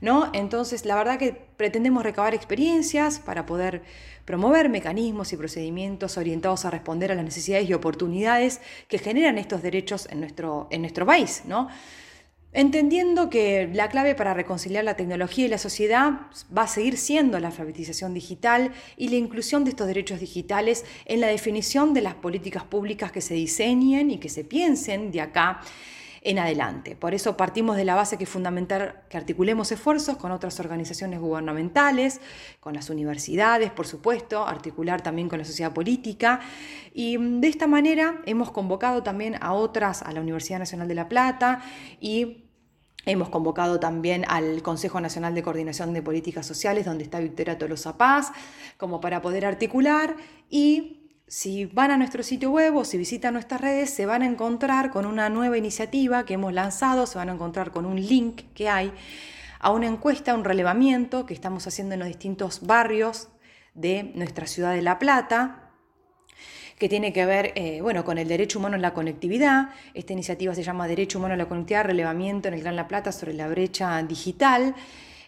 [0.00, 0.30] ¿No?
[0.32, 3.82] Entonces, la verdad que pretendemos recabar experiencias para poder
[4.24, 9.62] promover mecanismos y procedimientos orientados a responder a las necesidades y oportunidades que generan estos
[9.62, 11.68] derechos en nuestro, en nuestro país, ¿no?
[12.52, 16.22] Entendiendo que la clave para reconciliar la tecnología y la sociedad
[16.56, 21.20] va a seguir siendo la alfabetización digital y la inclusión de estos derechos digitales en
[21.20, 25.60] la definición de las políticas públicas que se diseñen y que se piensen de acá
[26.22, 26.96] en adelante.
[26.96, 31.20] Por eso partimos de la base que es fundamental que articulemos esfuerzos con otras organizaciones
[31.20, 32.20] gubernamentales,
[32.60, 36.40] con las universidades, por supuesto, articular también con la sociedad política.
[36.92, 41.08] Y de esta manera hemos convocado también a otras, a la Universidad Nacional de La
[41.08, 41.62] Plata
[42.00, 42.44] y
[43.06, 47.96] Hemos convocado también al Consejo Nacional de Coordinación de Políticas Sociales, donde está Victoria Tolosa
[47.96, 48.30] Paz,
[48.76, 50.16] como para poder articular
[50.50, 50.99] y
[51.30, 54.90] si van a nuestro sitio web o si visitan nuestras redes, se van a encontrar
[54.90, 58.68] con una nueva iniciativa que hemos lanzado, se van a encontrar con un link que
[58.68, 58.92] hay
[59.60, 63.28] a una encuesta, un relevamiento que estamos haciendo en los distintos barrios
[63.74, 65.70] de nuestra ciudad de La Plata,
[66.76, 69.68] que tiene que ver eh, bueno, con el derecho humano en la conectividad.
[69.94, 73.12] Esta iniciativa se llama Derecho Humano en la Conectividad, Relevamiento en el Gran La Plata
[73.12, 74.74] sobre la brecha digital.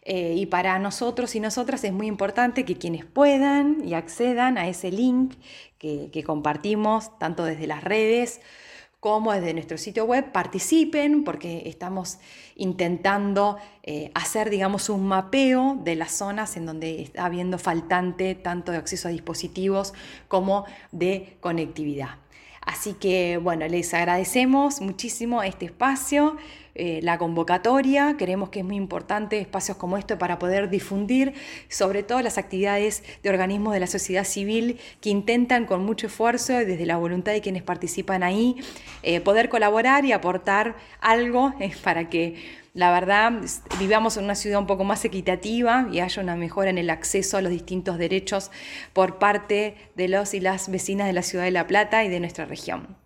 [0.04, 4.68] Eh, y para nosotros y nosotras es muy importante que quienes puedan y accedan a
[4.68, 5.34] ese link
[5.78, 8.40] que, compartimos tanto desde las redes
[8.98, 12.18] como desde nuestro sitio web participen porque estamos
[12.56, 18.70] intentando eh, hacer, digamos, un mapeo de las zonas en donde está habiendo faltante tanto
[18.72, 19.92] de acceso a dispositivos
[20.28, 22.16] como de conectividad.
[22.64, 26.36] Así que, bueno, les agradecemos muchísimo este espacio.
[26.74, 28.16] Eh, la convocatoria.
[28.16, 31.34] Creemos que es muy importante espacios como este para poder difundir
[31.68, 36.54] sobre todo las actividades de organismos de la sociedad civil que intentan con mucho esfuerzo,
[36.54, 38.56] desde la voluntad de quienes participan ahí,
[39.02, 42.36] eh, poder colaborar y aportar algo eh, para que
[42.72, 43.32] la verdad
[43.78, 47.36] vivamos en una ciudad un poco más equitativa y haya una mejora en el acceso
[47.36, 48.50] a los distintos derechos
[48.94, 52.20] por parte de los y las vecinas de la ciudad de La Plata y de
[52.20, 53.01] nuestra región.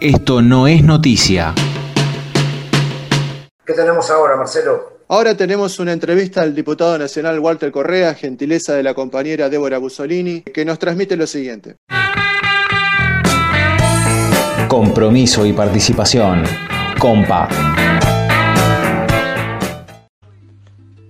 [0.00, 1.54] Esto no es noticia.
[3.66, 5.00] ¿Qué tenemos ahora, Marcelo?
[5.08, 10.40] Ahora tenemos una entrevista al diputado nacional Walter Correa, gentileza de la compañera Débora Bussolini,
[10.40, 11.76] que nos transmite lo siguiente.
[14.68, 16.44] Compromiso y participación.
[16.98, 17.50] Compa.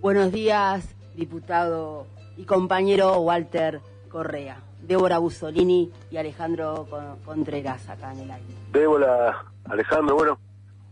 [0.01, 0.83] Buenos días,
[1.15, 4.70] diputado y compañero Walter Correa.
[4.91, 6.85] Débora Bussolini y Alejandro
[7.25, 8.55] Contreras acá en el aire.
[8.73, 10.39] Débora, Alejandro, bueno,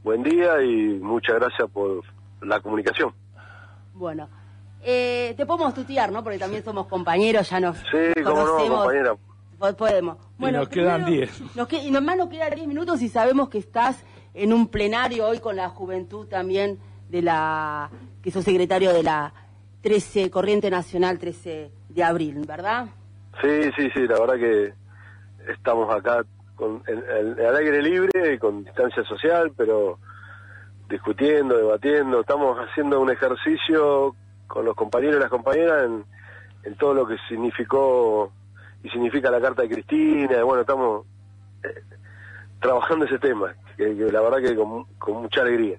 [0.04, 2.04] buen día y muchas gracias por
[2.40, 3.12] la comunicación.
[3.94, 4.28] Bueno,
[4.84, 6.22] eh, te podemos tutear, ¿no?
[6.22, 9.16] Porque también somos compañeros, ya nos Sí, como no, compañera.
[9.76, 10.16] Podemos.
[10.38, 11.42] Bueno, y nos quedan 10.
[11.82, 15.56] y nomás nos quedan 10 minutos y sabemos que estás en un plenario hoy con
[15.56, 16.78] la juventud también
[17.08, 17.90] de la...
[18.22, 19.32] que sos secretario de la
[19.80, 22.90] 13, Corriente Nacional 13 de abril, ¿verdad?
[23.40, 24.72] Sí, sí, sí, la verdad que
[25.52, 26.24] estamos acá
[26.56, 29.98] con el, aire libre, con distancia social, pero
[30.88, 34.16] discutiendo, debatiendo, estamos haciendo un ejercicio
[34.48, 36.04] con los compañeros y las compañeras en,
[36.76, 38.30] todo lo que significó
[38.82, 41.06] y significa la carta de Cristina, bueno, estamos
[41.62, 41.82] eh,
[42.60, 44.84] trabajando ese tema, que, la verdad que con,
[45.22, 45.78] mucha alegría.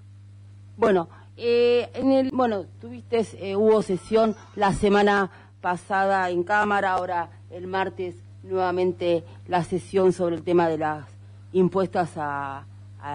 [0.77, 5.29] Bueno, eh, en el, bueno, tuviste, eh, hubo sesión la semana
[5.61, 11.05] pasada en Cámara, ahora el martes nuevamente la sesión sobre el tema de las
[11.51, 12.65] impuestas a,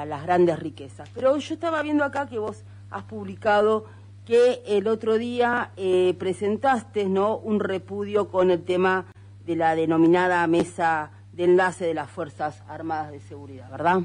[0.07, 1.11] las grandes riquezas.
[1.15, 3.85] Pero yo estaba viendo acá que vos has publicado
[4.25, 7.37] que el otro día eh, presentaste ¿no?
[7.37, 9.05] un repudio con el tema
[9.45, 14.01] de la denominada mesa de enlace de las Fuerzas Armadas de Seguridad, ¿verdad?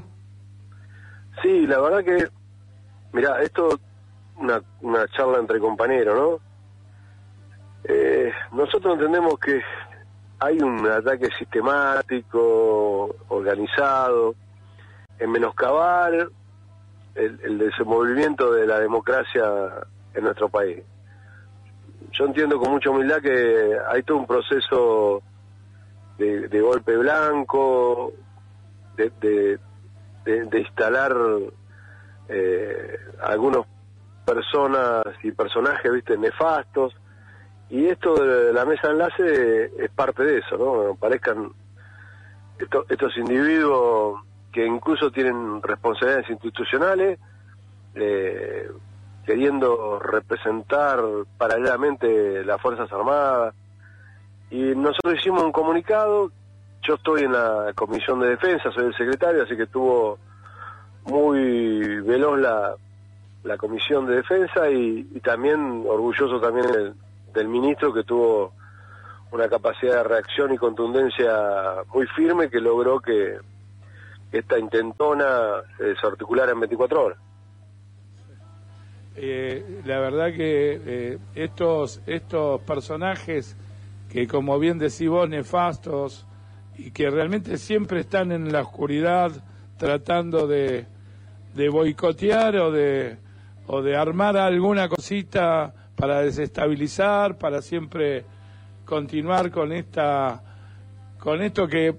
[1.40, 2.28] Sí, la verdad que,
[3.12, 3.80] mira, esto
[4.36, 6.49] una, una charla entre compañeros, ¿no?
[7.84, 9.60] Eh, nosotros entendemos que
[10.38, 14.34] hay un ataque sistemático, organizado,
[15.18, 16.28] en menoscabar
[17.14, 19.44] el, desenvolvimiento de la democracia
[20.14, 20.82] en nuestro país.
[22.12, 25.22] Yo entiendo con mucha humildad que hay todo un proceso
[26.16, 28.12] de, golpe blanco,
[28.96, 29.58] de,
[30.58, 31.14] instalar
[32.28, 33.66] eh, algunas
[34.24, 36.94] personas y personajes, viste, nefastos,
[37.70, 40.96] y esto de la mesa de enlace es parte de eso, ¿no?
[40.96, 41.52] Parezcan
[42.88, 44.20] estos individuos
[44.52, 47.18] que incluso tienen responsabilidades institucionales,
[47.94, 48.68] eh,
[49.24, 51.00] queriendo representar
[51.38, 53.54] paralelamente las Fuerzas Armadas.
[54.50, 56.32] Y nosotros hicimos un comunicado,
[56.82, 60.18] yo estoy en la Comisión de Defensa, soy el secretario, así que estuvo
[61.04, 62.74] muy veloz la,
[63.44, 66.94] la Comisión de Defensa y, y también orgulloso también el,
[67.32, 68.52] del ministro que tuvo
[69.32, 73.38] una capacidad de reacción y contundencia muy firme que logró que
[74.32, 77.18] esta intentona se desarticulara en 24 horas.
[79.16, 83.56] Eh, la verdad que eh, estos, estos personajes
[84.10, 86.26] que como bien decís vos, nefastos,
[86.76, 89.32] y que realmente siempre están en la oscuridad
[89.76, 90.86] tratando de,
[91.54, 93.18] de boicotear o de,
[93.66, 98.24] o de armar alguna cosita para desestabilizar, para siempre
[98.86, 100.42] continuar con esta
[101.18, 101.94] con esto que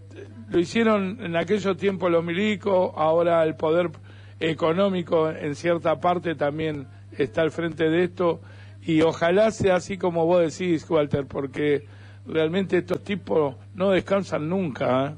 [0.50, 3.92] lo hicieron en aquellos tiempos los milicos, ahora el poder
[4.40, 8.42] económico en cierta parte también está al frente de esto
[8.82, 11.86] y ojalá sea así como vos decís, Walter, porque
[12.26, 15.06] realmente estos tipos no descansan nunca.
[15.06, 15.16] ¿eh?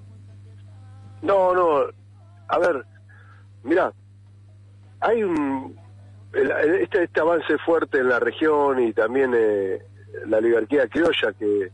[1.21, 1.85] No, no,
[2.49, 2.85] a ver,
[3.63, 3.93] mira,
[4.99, 5.73] hay un,
[6.33, 9.81] este, este avance fuerte en la región y también eh,
[10.27, 11.71] la libertad criolla que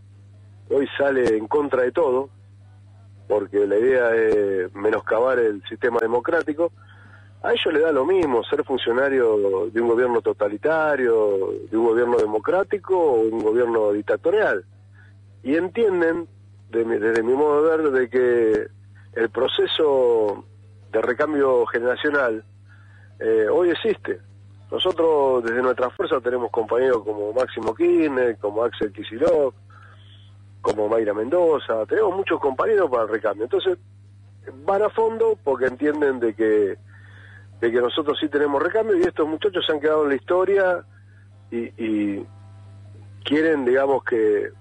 [0.70, 2.30] hoy sale en contra de todo,
[3.28, 6.72] porque la idea es menoscabar el sistema democrático,
[7.42, 12.18] a ellos les da lo mismo ser funcionario de un gobierno totalitario, de un gobierno
[12.18, 14.66] democrático o un gobierno dictatorial.
[15.42, 16.28] Y entienden,
[16.70, 18.68] desde mi modo de ver, de que
[19.14, 20.44] el proceso
[20.92, 22.44] de recambio generacional
[23.20, 24.20] eh, hoy existe.
[24.72, 29.56] Nosotros desde nuestra fuerza tenemos compañeros como Máximo Kirchner, como Axel Kicillof,
[30.62, 33.46] como Mayra Mendoza, tenemos muchos compañeros para el recambio.
[33.46, 33.78] Entonces,
[34.66, 36.78] van a fondo porque entienden de que
[37.60, 40.86] de que nosotros sí tenemos recambio y estos muchachos se han quedado en la historia
[41.52, 42.24] y,
[43.24, 44.52] quieren, digamos, que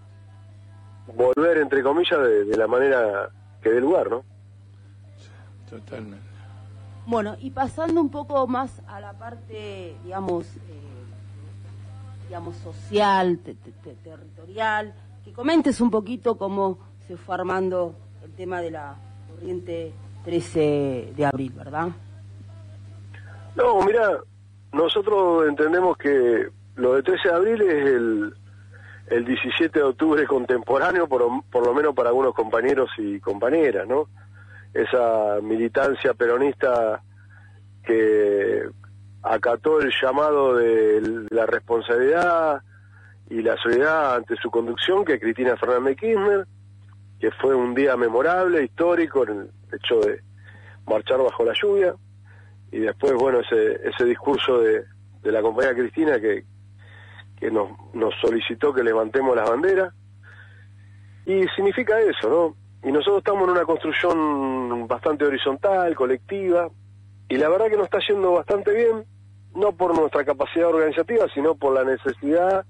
[1.14, 3.30] volver, entre comillas, de, la manera
[3.62, 4.24] que dé lugar, ¿no?
[5.70, 6.27] Totalmente.
[7.08, 10.60] Bueno, y pasando un poco más a la parte, digamos, eh,
[12.26, 13.38] digamos social,
[13.82, 14.92] territorial,
[15.24, 18.94] que comentes un poquito cómo se fue armando el tema de la
[19.26, 19.94] corriente
[20.26, 21.88] 13 de abril, ¿verdad?
[23.56, 24.18] No, mira,
[24.74, 28.34] nosotros entendemos que lo de 13 de abril es el,
[29.06, 34.08] el 17 de octubre contemporáneo, por, por lo menos para algunos compañeros y compañeras, ¿no?
[34.74, 37.02] Esa militancia peronista
[37.84, 38.68] que
[39.22, 42.62] acató el llamado de la responsabilidad
[43.30, 46.46] y la solidaridad ante su conducción, que Cristina Fernández Kirchner,
[47.18, 50.20] que fue un día memorable, histórico, en el hecho de
[50.86, 51.94] marchar bajo la lluvia
[52.70, 54.84] y después, bueno, ese, ese discurso de,
[55.22, 56.44] de la compañera Cristina que,
[57.38, 59.94] que nos, nos solicitó que levantemos las banderas.
[61.24, 62.56] Y significa eso, ¿no?
[62.82, 66.70] Y nosotros estamos en una construcción bastante horizontal, colectiva,
[67.28, 69.04] y la verdad que nos está yendo bastante bien,
[69.54, 72.64] no por nuestra capacidad organizativa, sino por la necesidad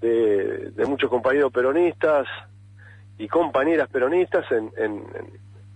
[0.00, 2.26] de, de muchos compañeros peronistas
[3.18, 5.04] y compañeras peronistas en, en,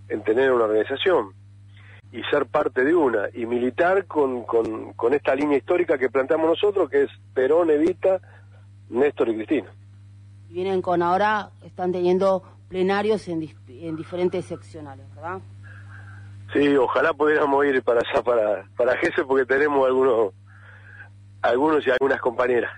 [0.09, 1.33] en tener una organización
[2.11, 6.47] y ser parte de una, y militar con, con, con, esta línea histórica que planteamos
[6.47, 8.21] nosotros, que es Perón, Evita,
[8.89, 9.69] Néstor y Cristina.
[10.49, 12.43] Vienen con ahora, están teniendo
[12.75, 15.39] plenarios en, en diferentes seccionales, ¿verdad?
[16.51, 20.33] Sí, ojalá pudiéramos ir para allá, para, para Gese, porque tenemos algunos,
[21.41, 22.73] algunos y algunas compañeras.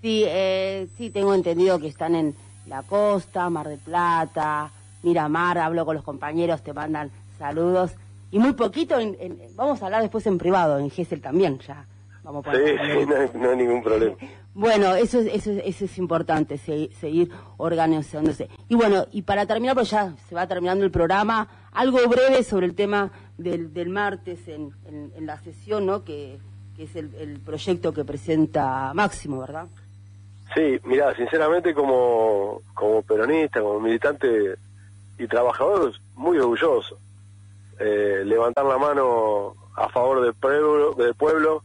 [0.00, 2.34] Sí, eh, sí, tengo entendido que están en
[2.66, 4.70] la costa, Mar del Plata,
[5.02, 7.90] Miramar, hablo con los compañeros, te mandan saludos
[8.30, 8.96] y muy poquito,
[9.54, 11.84] vamos a hablar después en privado, en Gesell también, ya.
[12.26, 14.16] Vamos sí, no, hay, ningún problema.
[14.52, 18.48] Bueno, eso, eso, eso es importante, seguir organizándose.
[18.70, 22.64] Y bueno, y para terminar, pues ya se va terminando el programa, algo breve sobre
[22.64, 26.04] el tema del, del martes en, en, la sesión, ¿no?
[26.04, 26.38] Que,
[26.74, 29.66] que es el, el, proyecto que presenta Máximo, ¿verdad?
[30.54, 34.54] Sí, mira, sinceramente como, como peronista, como militante
[35.18, 36.96] y trabajador, muy orgulloso
[37.78, 41.62] eh, levantar la mano a favor del pueblo, del pueblo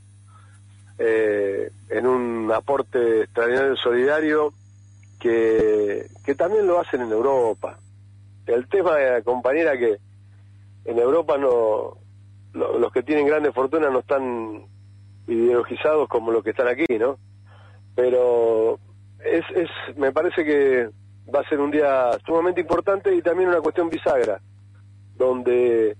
[1.03, 4.53] eh, en un aporte extraordinario solidario
[5.19, 7.79] que, que también lo hacen en Europa.
[8.45, 9.97] El tema compañera que
[10.85, 11.97] en Europa no
[12.53, 14.65] los que tienen grandes fortunas no están
[15.27, 17.17] ideologizados como los que están aquí, ¿no?
[17.95, 18.77] Pero
[19.23, 20.89] es, es me parece que
[21.33, 24.41] va a ser un día sumamente importante y también una cuestión bisagra
[25.15, 25.95] donde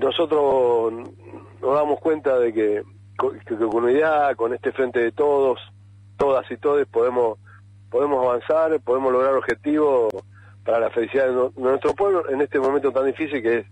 [0.00, 0.92] nosotros
[1.60, 2.82] nos damos cuenta de que,
[3.18, 5.58] con unidad, con este frente de todos,
[6.16, 7.38] todas y todos, podemos,
[7.90, 10.14] podemos avanzar, podemos lograr objetivos
[10.64, 13.66] para la felicidad de, nuestro pueblo en este momento tan difícil que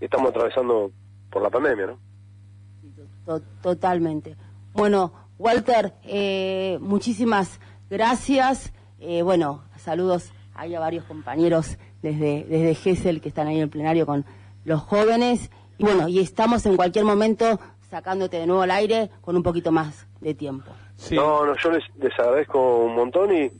[0.00, 0.90] estamos atravesando
[1.30, 3.40] por la pandemia, ¿no?
[3.62, 4.36] Totalmente.
[4.74, 8.72] Bueno, Walter, eh, muchísimas gracias.
[9.00, 13.70] Eh, bueno, saludos hay a varios compañeros desde, desde GESEL que están ahí en el
[13.70, 14.26] plenario con
[14.64, 15.50] los jóvenes.
[15.78, 17.58] Y bueno, y estamos en cualquier momento
[17.92, 20.72] sacándote de nuevo al aire con un poquito más de tiempo.
[21.10, 23.50] No, no, yo les, agradezco un montón y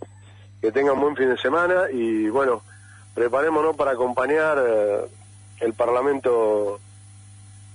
[0.59, 2.63] que tengan buen fin de semana y bueno,
[3.15, 5.01] preparémonos para acompañar eh,
[5.61, 6.81] el Parlamento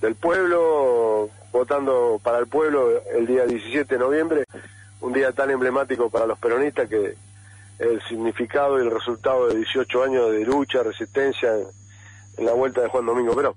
[0.01, 4.43] del Pueblo, votando para el pueblo el día 17 de noviembre,
[5.01, 7.13] un día tan emblemático para los peronistas que
[7.77, 11.51] el significado y el resultado de 18 años de lucha, resistencia
[12.37, 13.53] en, la vuelta de Juan Domingo Perón.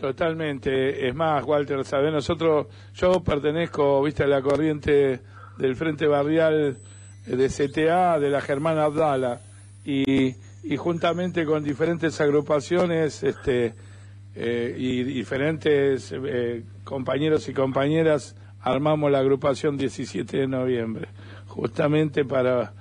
[0.00, 1.06] Totalmente.
[1.06, 2.10] Es más, Walter, ¿sabes?
[2.10, 5.20] Nosotros, yo pertenezco, viste, a la corriente
[5.58, 6.78] del Frente Barrial
[7.26, 9.42] de CTA, de la Germana Abdala,
[9.84, 13.74] y, y juntamente con diferentes agrupaciones este,
[14.34, 21.08] eh, y diferentes eh, compañeros y compañeras armamos la agrupación 17 de noviembre,
[21.46, 22.72] justamente para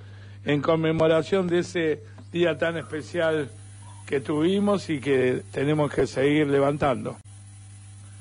[0.46, 2.02] en conmemoración de ese
[2.32, 3.50] día tan especial
[4.10, 7.16] que tuvimos y que tenemos que seguir levantando.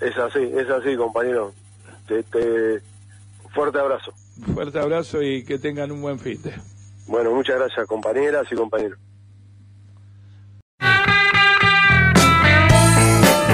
[0.03, 1.55] Es así, es así, compañero.
[2.07, 2.81] Te, te-
[3.55, 4.13] Fuerte abrazo.
[4.55, 6.53] Fuerte abrazo y que tengan un buen fin de.
[7.07, 8.99] Bueno, muchas gracias, compañeras y compañeros.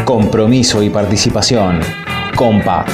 [0.04, 1.80] Compromiso y participación.
[2.34, 2.84] Compa.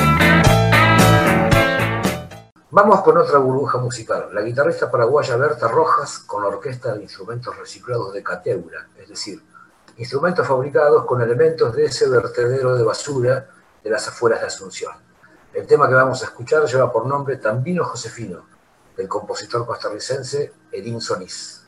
[2.73, 4.29] Vamos con otra burbuja musical.
[4.33, 9.43] La guitarrista paraguaya Berta Rojas con la orquesta de instrumentos reciclados de Cateura, es decir,
[9.97, 13.49] instrumentos fabricados con elementos de ese vertedero de basura
[13.83, 14.93] de las afueras de Asunción.
[15.53, 18.47] El tema que vamos a escuchar lleva por nombre Tambino Josefino,
[18.97, 21.67] del compositor costarricense Edín Solís.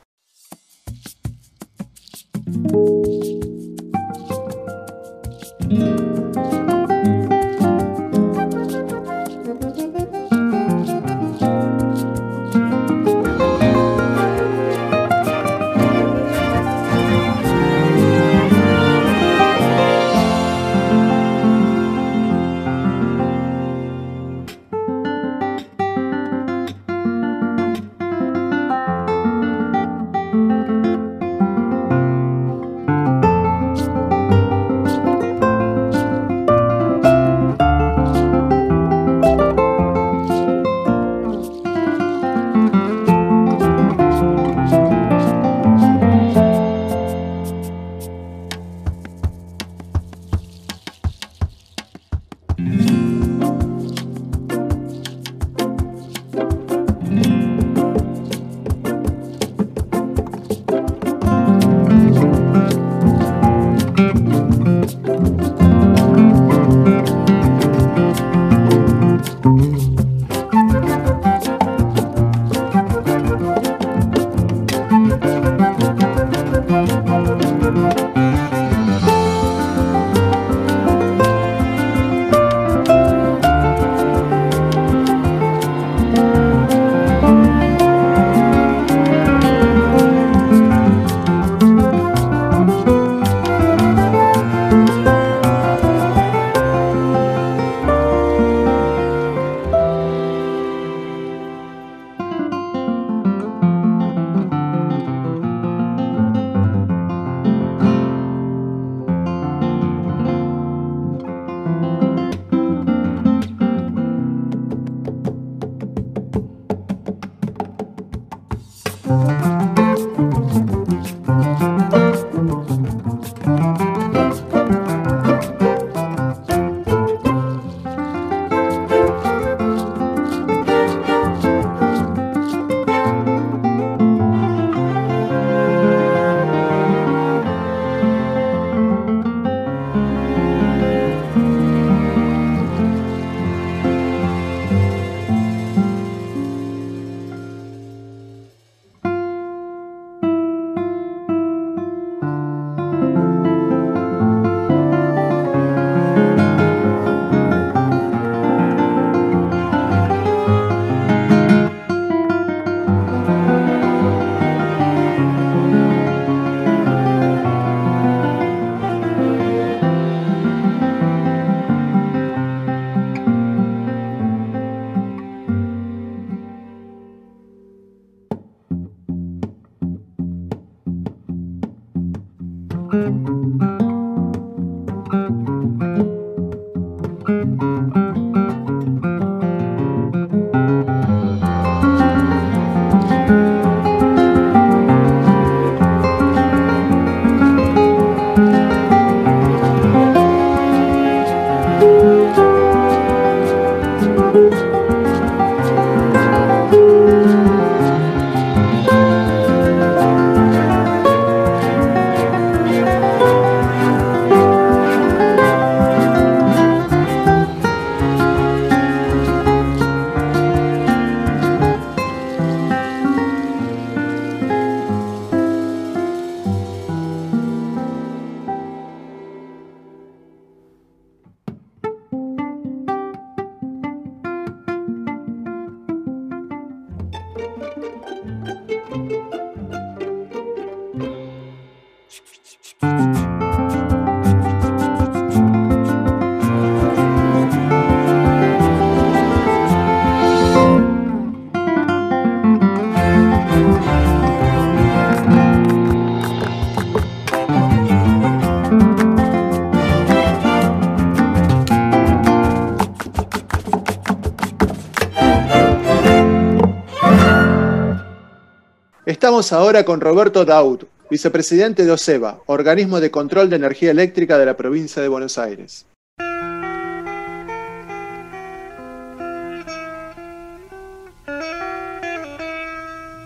[269.21, 274.47] Vamos ahora con Roberto Daud, vicepresidente de OSEBA, Organismo de Control de Energía Eléctrica de
[274.47, 275.87] la provincia de Buenos Aires.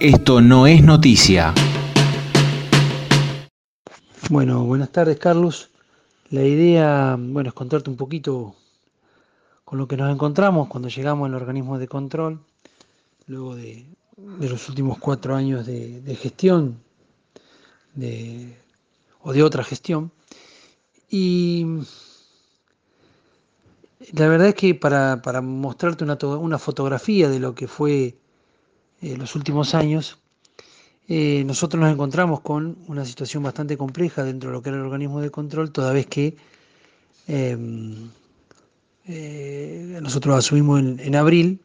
[0.01, 1.55] Esto no es noticia.
[4.29, 5.71] Bueno, buenas tardes Carlos.
[6.31, 8.55] La idea, bueno, es contarte un poquito
[9.65, 12.41] con lo que nos encontramos cuando llegamos al organismo de control,
[13.27, 16.79] luego de, los últimos cuatro años de, gestión
[19.21, 20.13] o de otra gestión.
[21.09, 21.67] Y
[24.13, 28.17] la verdad es que para, mostrarte una, fotografía de lo que fue
[29.03, 30.19] eh, los últimos años,
[31.09, 34.85] eh, nosotros nos encontramos con una situación bastante compleja dentro de lo que era el
[34.85, 36.37] organismo de control, toda vez que
[37.29, 38.11] em,
[39.07, 41.61] eh, nosotros asumimos en, abril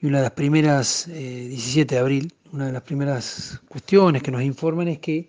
[0.00, 4.30] y una de las primeras, 17 eh, de abril, una de las primeras cuestiones que
[4.30, 5.28] nos informan es que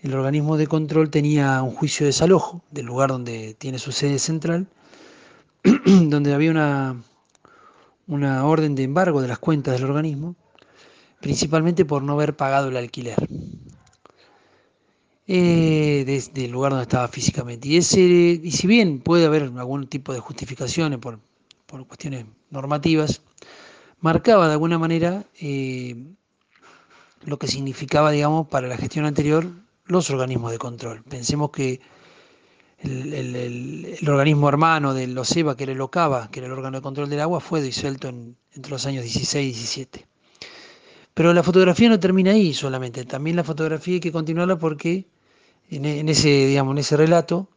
[0.00, 4.18] el organismo de control tenía un juicio de desalojo del lugar donde tiene su sede
[4.18, 4.66] central,
[5.86, 7.02] donde había una,
[8.06, 10.34] una orden de embargo de las cuentas del organismo
[11.22, 13.16] principalmente por no haber pagado el alquiler
[15.28, 17.68] eh, desde el lugar donde estaba físicamente.
[17.68, 21.20] Y, ese, y si bien puede haber algún tipo de justificaciones por,
[21.86, 23.22] cuestiones normativas,
[24.02, 25.96] marcaba de alguna manera eh,
[27.24, 29.46] lo que significaba, digamos, para la gestión anterior
[29.86, 31.02] los organismos de control.
[31.04, 31.80] Pensemos que
[32.80, 37.08] el, organismo hermano del OSEBA, que era el OCABA, que era el órgano de control
[37.08, 40.06] del agua, fue disuelto entre los años 16 y 17.
[41.14, 45.06] Pero la fotografía no termina ahí solamente, también la fotografía hay que continuarla porque
[45.70, 47.48] en, ese, digamos, en ese relato,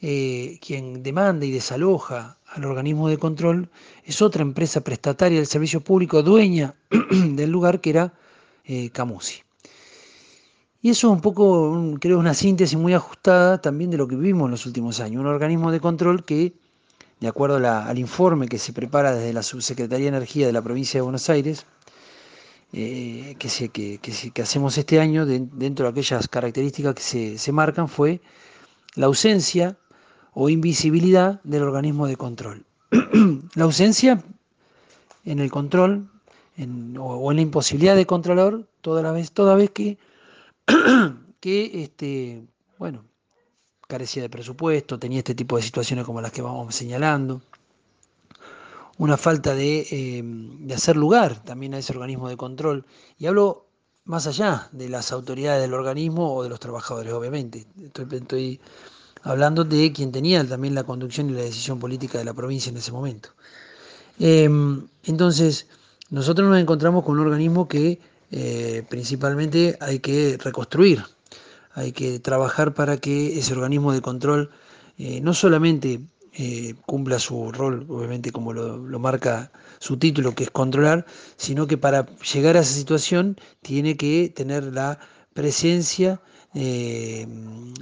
[0.00, 3.70] eh, quien demanda y desaloja al organismo de control
[4.04, 6.74] es otra empresa prestataria del servicio público, dueña
[7.10, 8.12] del lugar que era
[8.64, 9.42] eh, Camusi.
[10.82, 14.46] Y eso es un poco, creo, una síntesis muy ajustada también de lo que vivimos
[14.46, 15.20] en los últimos años.
[15.20, 16.54] Un organismo de control que,
[17.20, 20.98] de acuerdo al informe que se prepara desde la Subsecretaría de Energía de la provincia
[20.98, 21.66] de Buenos Aires,
[22.72, 28.20] eh, que, que, hacemos este año dentro de aquellas características que se, marcan fue
[28.94, 29.76] la ausencia
[30.32, 32.64] o invisibilidad del organismo de control.
[33.54, 34.22] la ausencia
[35.24, 36.10] en el control
[36.98, 39.30] o, en la imposibilidad de controlar toda vez,
[39.70, 39.98] que,
[41.40, 42.42] que este,
[42.78, 43.04] bueno,
[43.86, 47.42] carecía de presupuesto, tenía este tipo de situaciones como las que vamos señalando
[49.00, 52.84] una falta eh, de, hacer lugar también a ese organismo de control.
[53.16, 53.66] Y hablo
[54.04, 57.66] más allá de las autoridades del organismo o de los trabajadores, obviamente.
[57.82, 58.60] Estoy,
[59.22, 62.76] hablando de quien tenía también la conducción y la decisión política de la provincia en
[62.76, 63.30] ese momento.
[64.18, 65.66] Em, entonces,
[66.10, 68.00] nosotros nos encontramos con un organismo que
[68.30, 71.04] eh, principalmente hay que reconstruir,
[71.74, 74.50] hay que trabajar para que ese organismo de control
[74.98, 76.00] eh, no solamente
[76.34, 81.06] eh, cumpla su rol, obviamente como lo, marca su título, que es controlar,
[81.36, 84.98] sino que para llegar a esa situación tiene que tener la
[85.34, 86.20] presencia
[86.54, 87.26] eh,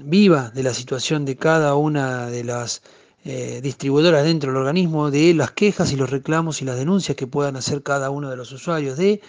[0.05, 2.83] viva de la situación de cada una de las
[3.25, 7.27] eh, distribuidoras dentro del organismo, de las quejas y los reclamos y las denuncias que
[7.27, 9.21] puedan hacer cada uno de los usuarios, de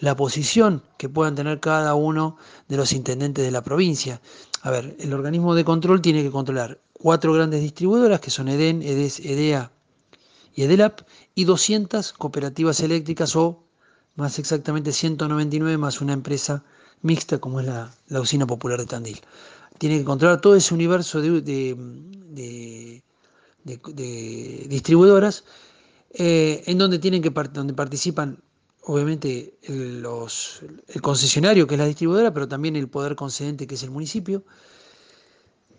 [0.00, 2.36] la posición que puedan tener cada uno
[2.68, 4.20] de los intendentes de la provincia.
[4.62, 8.82] A ver, el organismo de control tiene que controlar cuatro grandes distribuidoras que son EDEN,
[8.82, 9.70] EDES, EDEA
[10.54, 11.00] y EDELAP
[11.34, 13.64] y 200 cooperativas eléctricas o
[14.16, 16.64] más exactamente 199 más una empresa
[17.02, 17.90] mixta como es la,
[18.20, 19.20] usina popular de Tandil.
[19.78, 21.42] Tiene que controlar todo ese universo de,
[24.68, 25.44] distribuidoras
[26.12, 28.38] eh, en donde tienen que donde participan
[28.82, 33.82] obviamente los, el concesionario que es la distribuidora, pero también el poder concedente que es
[33.82, 34.44] el municipio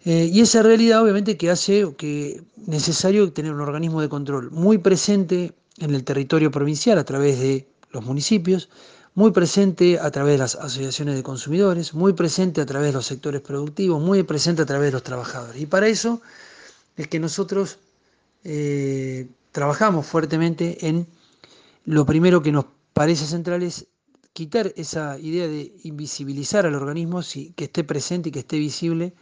[0.06, 4.78] eh, y esa realidad obviamente que hace que necesario tener un organismo de control muy
[4.78, 8.70] presente en el territorio provincial a través de los municipios,
[9.16, 13.06] muy presente a través de las asociaciones de consumidores, muy presente a través de los
[13.06, 15.60] sectores productivos, muy presente a través de los trabajadores.
[15.62, 16.22] Y para eso
[16.98, 17.80] es que nosotros
[18.44, 21.08] eh, trabajamos fuertemente en
[21.86, 23.88] lo primero que nos parece central es
[24.34, 27.22] quitar esa idea de invisibilizar al organismo,
[27.56, 29.14] que esté presente y que esté visible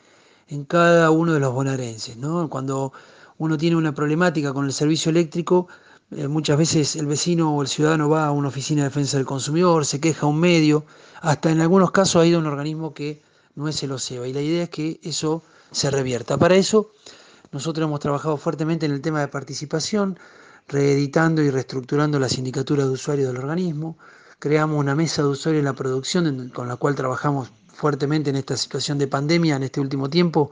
[0.48, 2.18] en cada uno de los bonaerenses.
[2.18, 2.50] ¿no?
[2.50, 2.94] Cuando
[3.38, 5.68] uno tiene una problemática con el servicio eléctrico,
[6.16, 9.26] eh, muchas veces el vecino o el ciudadano va a una oficina de defensa del
[9.26, 10.86] consumidor, se queja a un medio,
[11.22, 13.22] hasta en algunos casos ha ido a un organismo que
[13.56, 14.28] no es el OSEBA.
[14.28, 16.38] Y la idea es que eso se revierta.
[16.38, 16.92] Para eso,
[17.52, 20.18] nosotros hemos trabajado fuertemente en el tema de participación,
[20.68, 23.98] reeditando y reestructurando la sindicatura de usuarios del organismo,
[24.40, 28.58] creamos una mesa de usuarios en la producción con la cual trabajamos fuertemente en esta
[28.58, 30.52] situación de pandemia en este último tiempo.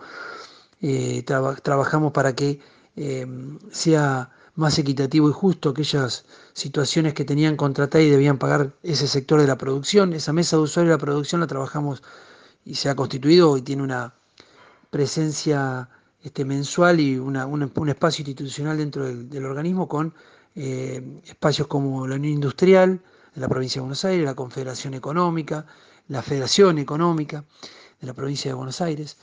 [0.81, 2.59] Eh, trabajamos para que
[2.95, 3.27] eh,
[3.71, 4.31] sea
[4.61, 9.47] más equitativo y justo aquellas situaciones que tenían contratada y debían pagar ese sector de
[9.47, 10.13] la producción.
[10.13, 12.01] Esa mesa de usuarios de la producción la trabajamos
[12.63, 14.13] y se ha constituido y tiene una
[14.89, 15.89] presencia
[16.23, 20.13] este, mensual y un espacio institucional dentro del, organismo con
[20.55, 23.01] eh, espacios como la Unión Industrial
[23.33, 25.65] de la provincia de Buenos Aires, la Confederación Económica,
[26.07, 27.43] la Federación Económica
[27.99, 29.17] de la provincia de Buenos Aires.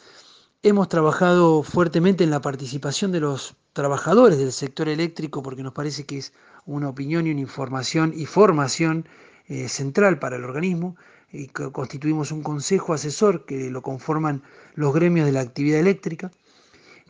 [0.62, 6.04] Hemos trabajado fuertemente en la participación de los trabajadores del sector eléctrico porque nos parece
[6.04, 6.32] que es
[6.66, 9.06] una opinión y una información y formación
[9.48, 10.96] eh, central para el organismo
[11.32, 14.42] y constituimos un consejo asesor que lo conforman
[14.74, 16.30] los gremios de la actividad eléctrica,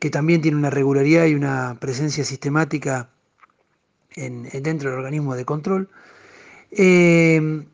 [0.00, 3.10] que también tiene una regularidad y una presencia sistemática
[4.16, 5.88] en, dentro del organismo de control.
[6.70, 7.64] Eh,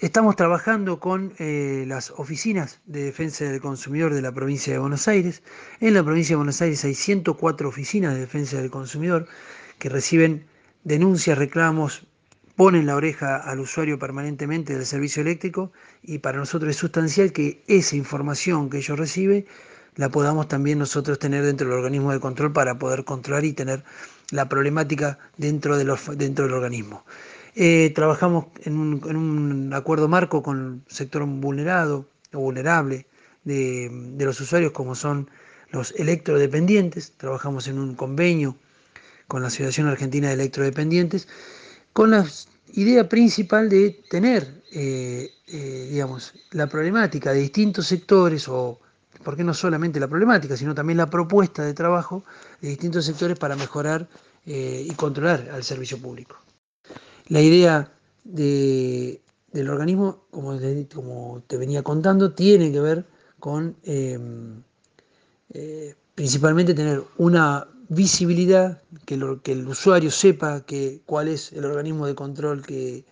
[0.00, 5.08] estamos trabajando con eh, las oficinas de defensa del consumidor de la provincia de Buenos
[5.08, 5.42] Aires.
[5.80, 9.26] En la provincia de Buenos Aires hay 104 oficinas de defensa del consumidor
[9.78, 10.46] que reciben
[10.84, 12.06] denuncias, reclamos,
[12.54, 15.72] ponen la oreja al usuario permanentemente del servicio eléctrico
[16.02, 19.46] y para nosotros es sustancial que esa información que ellos reciben
[19.96, 23.82] la podamos también nosotros tener dentro del organismo de control para poder controlar y tener
[24.30, 27.04] la problemática dentro, del organismo.
[27.60, 33.06] Eh, trabajamos en un, acuerdo marco con el sector vulnerado o vulnerable
[33.42, 35.28] de, los usuarios como son
[35.72, 38.54] los electrodependientes, trabajamos en un convenio
[39.26, 41.26] con la Asociación Argentina de Electrodependientes
[41.92, 42.24] con la
[42.74, 48.78] idea principal de tener, eh, eh, digamos, la problemática de distintos sectores, o
[49.24, 52.22] porque no solamente la problemática, sino también la propuesta de trabajo
[52.60, 54.06] de distintos sectores para mejorar
[54.46, 56.36] y controlar al servicio público.
[57.28, 57.92] La idea
[58.24, 59.20] del
[59.68, 63.06] organismo, como te venía contando, tiene que ver
[63.38, 63.76] con
[66.14, 72.14] principalmente tener una visibilidad, que, que el usuario sepa que, cuál es el organismo de
[72.14, 73.04] control que,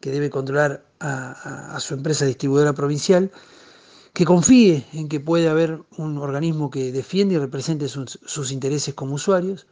[0.00, 3.30] debe controlar a, su empresa distribuidora provincial,
[4.12, 9.14] que confíe en que puede haber un organismo que defiende y represente sus, intereses como
[9.14, 9.66] usuarios,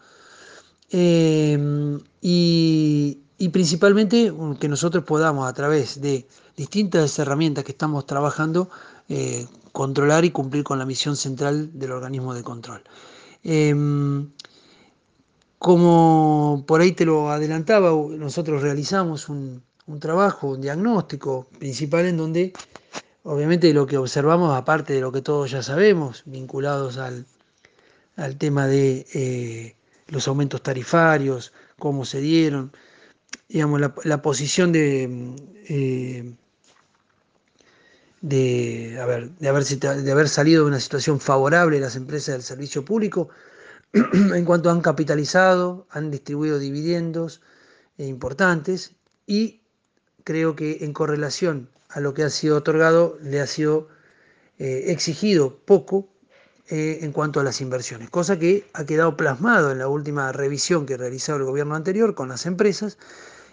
[0.91, 3.19] eh, y,
[3.51, 6.27] principalmente que nosotros podamos a través de
[6.57, 8.69] distintas herramientas que estamos trabajando,
[9.09, 12.83] eh, controlar y cumplir con la misión central del organismo de control.
[13.45, 13.73] Eh,
[15.59, 19.63] como por ahí te lo adelantaba, nosotros realizamos un,
[19.99, 22.53] trabajo, un diagnóstico principal en donde
[23.25, 27.27] obviamente lo que observamos, aparte de lo que todos ya sabemos, vinculados al,
[28.39, 29.77] tema de eh,
[30.09, 32.73] los aumentos tarifarios, cómo se dieron,
[33.49, 35.35] digamos, la, posición de,
[35.69, 36.35] eh,
[38.21, 43.29] de, de, haber, de haber salido de una situación favorable las empresas del servicio público,
[43.93, 47.41] en cuanto han capitalizado, han distribuido dividendos
[47.97, 49.63] eh, importantes y
[50.25, 53.89] creo que en correlación a lo que ha sido otorgado le ha sido
[54.59, 56.09] eh, exigido poco
[56.71, 60.85] eh, en cuanto a las inversiones, cosa que ha quedado plasmado en la última revisión
[60.85, 62.99] que realizó el gobierno anterior con las empresas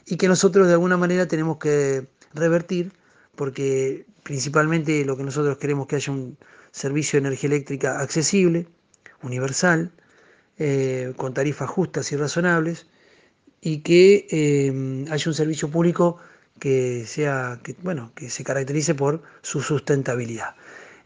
[0.05, 2.91] y que nosotros de alguna manera tenemos que revertir
[3.35, 6.37] porque principalmente lo que nosotros queremos que haya un
[6.71, 8.67] servicio de energía eléctrica accesible,
[9.21, 9.91] universal,
[10.57, 12.87] eh, con tarifas justas y razonables
[13.61, 16.17] y que eh, haya un servicio público
[16.59, 20.55] que sea que, bueno que se caracterice por su sustentabilidad.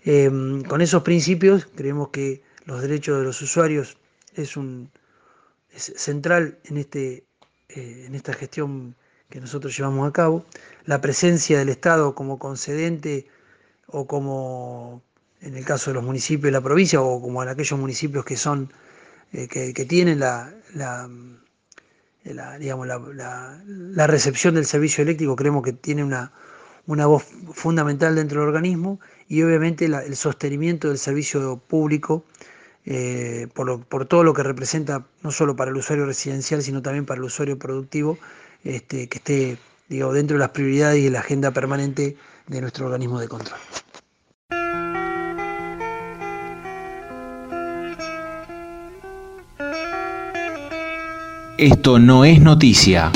[0.06, 0.30] Eh,
[0.68, 3.98] con esos principios creemos que los derechos de los usuarios
[4.36, 4.92] es un
[5.72, 7.26] es central en este
[7.70, 8.96] en esta gestión
[9.30, 10.46] que nosotros llevamos a cabo.
[10.86, 13.28] La presencia del Estado como concedente
[13.88, 15.04] o como
[15.42, 18.36] en el caso de los municipios de la provincia o como en aquellos municipios que
[18.36, 18.72] son
[19.32, 21.08] eh, que, tienen la, la,
[22.58, 26.32] digamos, la, recepción del servicio eléctrico, creemos que tiene una,
[26.90, 27.24] una voz
[27.54, 32.26] fundamental dentro del organismo y obviamente el sostenimiento del servicio público
[32.84, 37.20] eh, por, todo lo que representa no solo para el usuario residencial, sino también para
[37.20, 38.18] el usuario productivo,
[38.64, 42.18] este, que esté digo, dentro de las prioridades y de la agenda permanente
[42.48, 43.60] de nuestro organismo de control.
[51.60, 53.12] Esto no es noticia.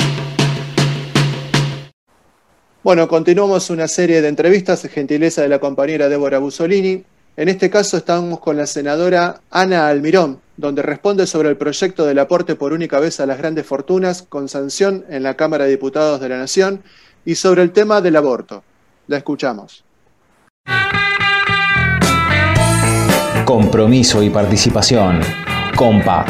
[2.84, 7.02] Bueno, continuamos una serie de entrevistas, gentileza de la compañera Débora Busolini.
[7.34, 12.18] En este caso estamos con la senadora Ana Almirón, donde responde sobre el proyecto del
[12.18, 16.20] aporte por única vez a las grandes fortunas con sanción en la Cámara de Diputados
[16.20, 16.82] de la Nación,
[17.24, 18.62] y sobre el tema del aborto.
[19.06, 19.82] La escuchamos.
[23.46, 25.20] Compromiso y participación.
[25.74, 26.26] Compa.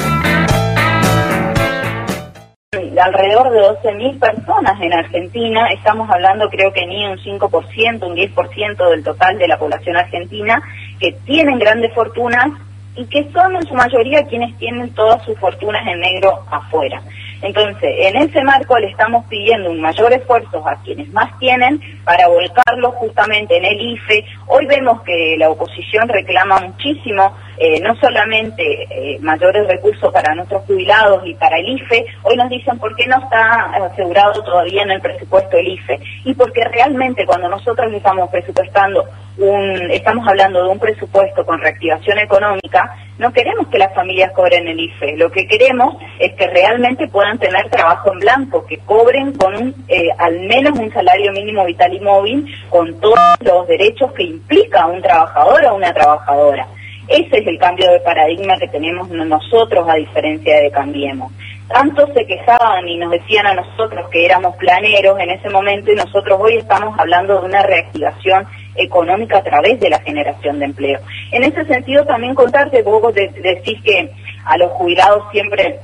[3.05, 8.91] Alrededor de 12.000 personas en Argentina, estamos hablando creo que ni un 5%, un 10%
[8.91, 10.63] del total de la población argentina,
[10.99, 12.49] que tienen grandes fortunas
[12.97, 17.03] y que son en su mayoría quienes tienen todas sus fortunas en negro afuera.
[17.43, 22.27] Entonces, en ese marco le estamos pidiendo un mayor esfuerzo a quienes más tienen para
[22.29, 24.25] volcarlo justamente en el IFE.
[24.47, 30.65] Hoy vemos que la oposición reclama muchísimo, eh, no solamente eh, mayores recursos para nuestros
[30.65, 34.91] jubilados y para el IFE, hoy nos dicen por qué no está asegurado todavía en
[34.91, 36.01] el presupuesto el IFE.
[36.25, 39.05] Y porque realmente cuando nosotros estamos presupuestando
[39.39, 44.67] un, estamos hablando de un presupuesto con reactivación económica, no queremos que las familias cobren
[44.69, 49.33] el IFE, lo que queremos es que realmente puedan tener trabajo en blanco, que cobren
[49.33, 54.25] con eh, al menos un salario mínimo vital y móvil, con todos los derechos que
[54.25, 56.67] implica un trabajador o una trabajadora.
[57.09, 61.33] Ese es el cambio de paradigma que tenemos nosotros a diferencia de Cambiemos.
[61.69, 65.97] Tanto se quejaban y nos decían a nosotros que éramos planeros en ese momento y
[65.97, 68.47] nosotros hoy estamos hablando de una reactivación
[68.77, 71.01] económica a través de la generación de empleo.
[71.33, 74.11] En ese sentido también contarte, vos decís que
[74.45, 75.79] a los jubilados siempre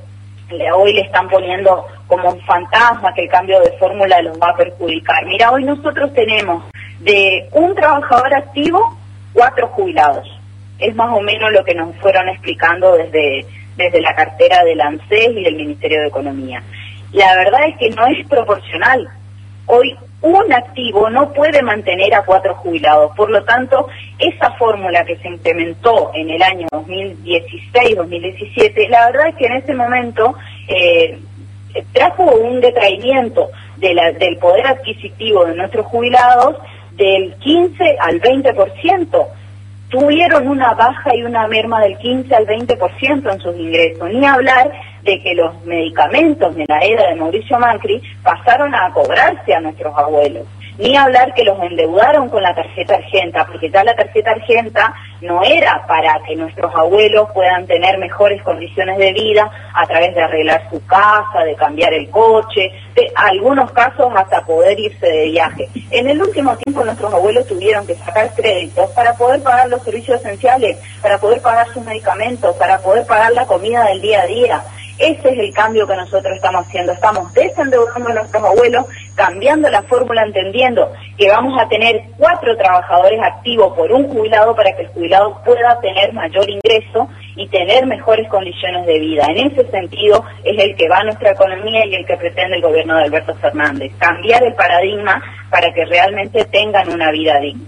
[0.75, 4.57] hoy le están poniendo como un fantasma que el cambio de fórmula los va a
[4.57, 5.25] perjudicar.
[5.27, 6.65] Mira, hoy nosotros tenemos
[6.99, 8.97] de un trabajador activo,
[9.33, 10.40] cuatro jubilados.
[10.81, 13.45] Es más o menos lo que nos fueron explicando desde,
[13.77, 16.63] desde la cartera del ANSES y del Ministerio de Economía.
[17.13, 19.09] La verdad es que no es proporcional.
[19.67, 23.13] Hoy un activo no puede mantener a cuatro jubilados.
[23.17, 29.37] Por lo tanto, esa fórmula que se implementó en el año 2016-2017, la verdad es
[29.37, 30.35] que en ese momento
[30.69, 31.19] eh,
[31.93, 36.57] trajo un detraimiento del poder adquisitivo de nuestros jubilados
[36.93, 39.27] del 15 al 20%.
[39.91, 44.09] Tuvieron una baja y una merma del 15 al 20% en sus ingresos.
[44.11, 44.71] Ni hablar
[45.03, 49.97] de que los medicamentos de la era de Mauricio Macri pasaron a cobrarse a nuestros
[49.97, 50.47] abuelos.
[50.81, 55.43] Ni hablar que los endeudaron con la tarjeta argenta, porque ya la tarjeta argenta no
[55.43, 60.71] era para que nuestros abuelos puedan tener mejores condiciones de vida a través de arreglar
[60.71, 65.69] su casa, de cambiar el coche, de algunos casos hasta poder irse de viaje.
[65.91, 70.19] En el último tiempo nuestros abuelos tuvieron que sacar créditos para poder pagar los servicios
[70.21, 74.65] esenciales, para poder pagar sus medicamentos, para poder pagar la comida del día a día.
[75.01, 76.93] Ese es el cambio que nosotros estamos haciendo.
[76.93, 78.85] Estamos desendeudando a nuestros abuelos,
[79.15, 84.75] cambiando la fórmula, entendiendo que vamos a tener cuatro trabajadores activos por un jubilado para
[84.75, 89.27] que el jubilado pueda tener mayor ingreso y tener mejores condiciones de vida.
[89.29, 92.97] En ese sentido es el que va nuestra economía y el que pretende el gobierno
[92.97, 93.93] de Alberto Fernández.
[93.99, 97.65] Cambiar el paradigma para que realmente tengan una vida digna.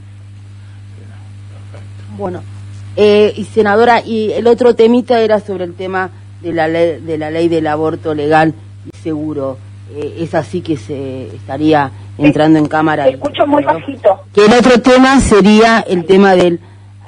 [2.16, 2.42] Bueno,
[2.96, 6.10] eh, y senadora, y el otro temita era sobre el tema
[6.42, 8.54] de la ley, de la ley del aborto legal
[8.92, 9.56] y seguro.
[9.94, 13.08] Eh, es así que se estaría entrando en cámara.
[13.08, 14.20] escucho muy bajito.
[14.32, 16.58] Que el otro tema sería el tema de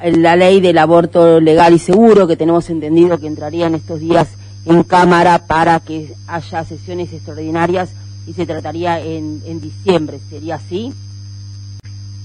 [0.03, 4.37] la ley del aborto legal y seguro, que tenemos entendido que entraría en estos días
[4.67, 7.95] en cámara para que haya sesiones extraordinarias
[8.27, 10.19] y se trataría en, en diciembre.
[10.31, 10.93] ¿Sería así?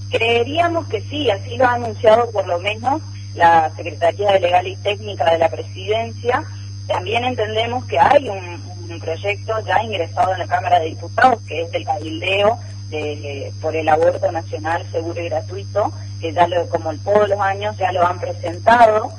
[0.10, 3.02] Creeríamos que sí, así lo ha anunciado por lo menos
[3.36, 6.44] la Secretaría de Legal y Técnica de la Presidencia
[6.90, 8.60] también entendemos que hay un,
[8.98, 12.58] proyecto ya ingresado en la Cámara de Diputados, que es del cabildeo
[12.90, 17.78] de, por el aborto nacional seguro y gratuito, que ya lo, como todos los años
[17.78, 19.12] ya lo han presentado.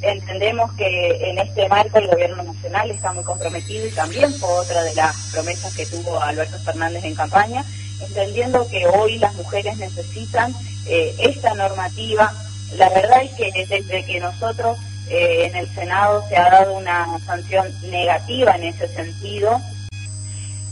[0.00, 4.82] Entendemos que en este marco el gobierno nacional está muy comprometido y también fue otra
[4.82, 7.64] de las promesas que tuvo Alberto Fernández en campaña,
[8.06, 10.54] entendiendo que hoy las mujeres necesitan
[10.86, 12.32] eh, esta normativa.
[12.76, 14.78] La verdad es que desde que nosotros
[15.10, 19.60] eh, en el Senado se ha dado una sanción negativa en ese sentido.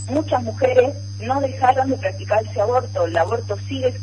[0.09, 3.93] Muchas mujeres no dejaron de practicar ese aborto, el aborto sigue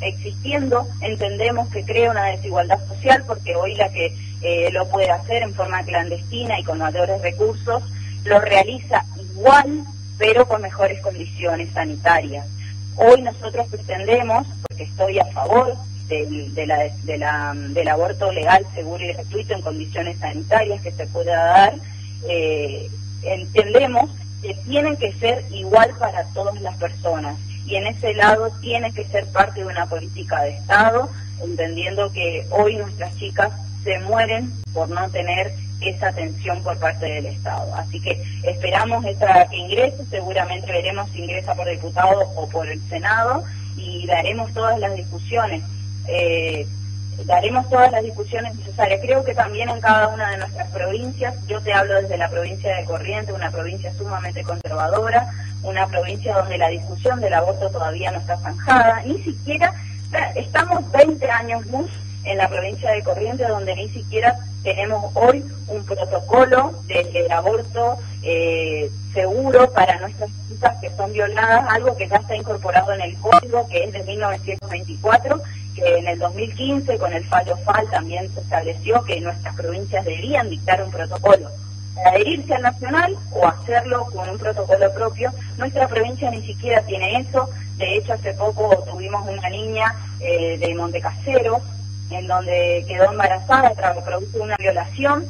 [0.00, 5.42] existiendo, entendemos que crea una desigualdad social porque hoy la que eh, lo puede hacer
[5.42, 7.82] en forma clandestina y con mayores recursos,
[8.24, 9.84] lo realiza igual
[10.18, 12.46] pero con mejores condiciones sanitarias.
[12.96, 15.74] Hoy nosotros pretendemos, porque estoy a favor
[16.08, 20.92] del, de la, de la, del aborto legal, seguro y gratuito en condiciones sanitarias que
[20.92, 21.74] se pueda dar,
[22.28, 22.88] eh,
[23.22, 24.10] entendemos
[24.42, 27.36] que tienen que ser igual para todas las personas
[27.66, 31.10] y en ese lado tiene que ser parte de una política de Estado,
[31.42, 33.50] entendiendo que hoy nuestras chicas
[33.84, 37.72] se mueren por no tener esa atención por parte del Estado.
[37.76, 42.80] Así que esperamos esta, que ingrese, seguramente veremos si ingresa por diputado o por el
[42.88, 43.44] Senado
[43.76, 45.62] y daremos todas las discusiones.
[46.08, 46.66] Eh,
[47.24, 49.00] daremos todas las discusiones necesarias.
[49.02, 52.74] Creo que también en cada una de nuestras provincias, yo te hablo desde la provincia
[52.76, 55.28] de Corrientes, una provincia sumamente conservadora,
[55.62, 59.74] una provincia donde la discusión del aborto todavía no está zanjada, ni siquiera
[60.36, 61.90] estamos 20 años luz
[62.24, 68.90] en la provincia de Corrientes donde ni siquiera tenemos hoy un protocolo del aborto eh,
[69.14, 73.66] seguro para nuestras hijas que son violadas, algo que ya está incorporado en el código
[73.68, 79.02] que es de 1924 que en el 2015 con el fallo FAL también se estableció
[79.04, 81.48] que nuestras provincias deberían dictar un protocolo
[82.06, 85.32] adherirse al nacional o hacerlo con un protocolo propio.
[85.56, 87.48] Nuestra provincia ni siquiera tiene eso.
[87.76, 91.60] De hecho, hace poco tuvimos una niña eh, de Montecasero
[92.10, 95.26] en donde quedó embarazada tras producto de una violación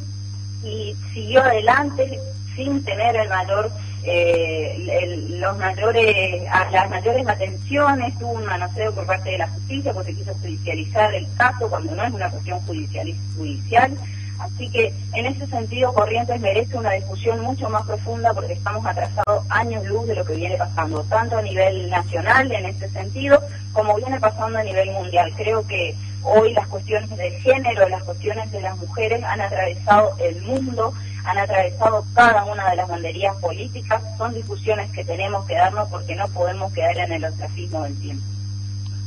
[0.63, 2.21] y siguió adelante
[2.55, 3.71] sin tener el mayor
[4.11, 6.43] eh, los mayores
[6.73, 11.27] las mayores atenciones tuvo un manoseo por parte de la justicia porque quiso judicializar el
[11.37, 13.97] caso cuando no es una cuestión judicial judicial
[14.39, 19.45] Así que en ese sentido Corrientes merece una discusión mucho más profunda porque estamos atrasados
[19.49, 23.43] años luz de lo que viene pasando, tanto a nivel nacional en este sentido
[23.73, 25.33] como viene pasando a nivel mundial.
[25.37, 30.41] Creo que hoy las cuestiones del género, las cuestiones de las mujeres han atravesado el
[30.43, 30.93] mundo,
[31.25, 36.15] han atravesado cada una de las banderías políticas, son discusiones que tenemos que darnos porque
[36.15, 38.25] no podemos quedar en el ostracismo del tiempo.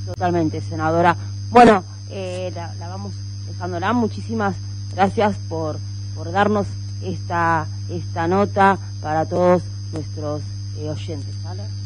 [0.05, 1.16] Totalmente, senadora.
[1.49, 3.14] Bueno, eh, la, la vamos
[3.47, 3.93] dejándola.
[3.93, 4.55] Muchísimas
[4.93, 5.78] Gracias por,
[6.16, 6.68] por darnos
[7.01, 10.41] esta, esta nota para todos nuestros
[10.78, 11.34] eh, oyentes.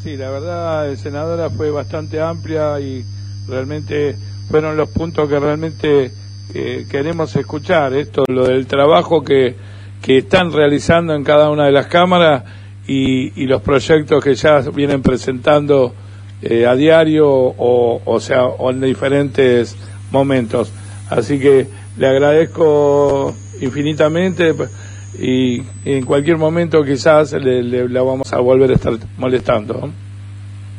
[0.03, 3.05] Sí, la verdad, senadora, fue bastante amplia y
[3.47, 4.17] realmente
[4.49, 6.11] fueron los puntos que realmente
[6.53, 7.93] eh, queremos escuchar.
[7.93, 9.55] Esto, lo del trabajo que,
[10.01, 12.43] que están realizando en cada una de las cámaras
[12.87, 15.93] y, y los proyectos que ya vienen presentando
[16.41, 19.75] eh, a diario o, o sea, o en diferentes
[20.11, 20.71] momentos.
[21.09, 21.67] Así que
[21.97, 24.53] le agradezco infinitamente
[25.19, 29.89] y en cualquier momento quizás le, la vamos a volver a estar molestando.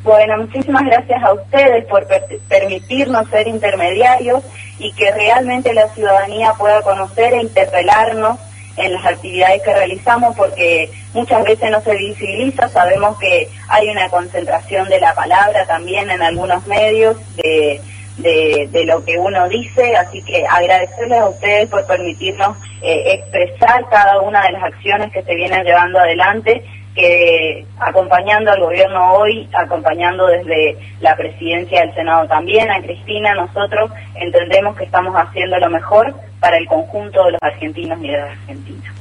[0.06, 2.06] Bueno, muchísimas gracias a ustedes por
[2.48, 4.40] permitirnos ser intermediarios
[4.78, 8.38] y que realmente la ciudadanía pueda conocer e interpelarnos
[8.76, 14.08] en las actividades que realizamos porque muchas veces no se visibiliza, sabemos que hay una
[14.08, 17.80] concentración de la palabra también en algunos medios de
[18.18, 24.20] de, lo que uno dice, así que agradecerles a ustedes por permitirnos eh, expresar cada
[24.20, 26.64] una de las acciones que se vienen llevando adelante,
[26.96, 33.90] que acompañando al gobierno hoy, acompañando desde la presidencia del Senado también, a Cristina, nosotros
[34.14, 38.30] entendemos que estamos haciendo lo mejor para el conjunto de los argentinos y de las
[38.30, 38.94] argentinas.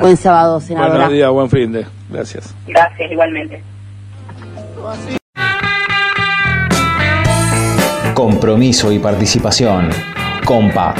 [0.00, 1.04] Buen sábado, senadora.
[1.04, 1.86] Buen día, buen fin de.
[2.10, 2.56] Gracias.
[2.66, 3.62] Gracias, igualmente.
[8.16, 9.90] compromiso y participación.
[10.46, 10.94] Compa.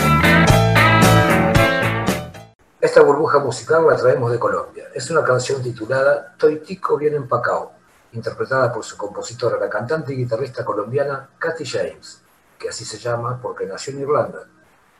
[2.86, 4.84] Esta burbuja musical la traemos de Colombia.
[4.94, 7.72] Es una canción titulada Toitico bien empacao,
[8.12, 12.22] interpretada por su compositora, la cantante y guitarrista colombiana Katy James,
[12.56, 14.46] que así se llama porque nació en Irlanda,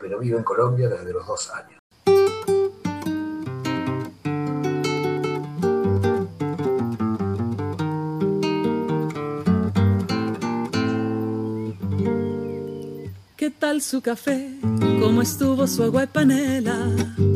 [0.01, 1.78] pero vive en Colombia desde los dos años.
[13.37, 14.59] ¿Qué tal su café?
[15.01, 17.36] ¿Cómo estuvo su agua y panela?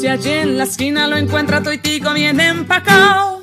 [0.00, 3.38] Si allí en la esquina lo encuentra toitico bien empacao.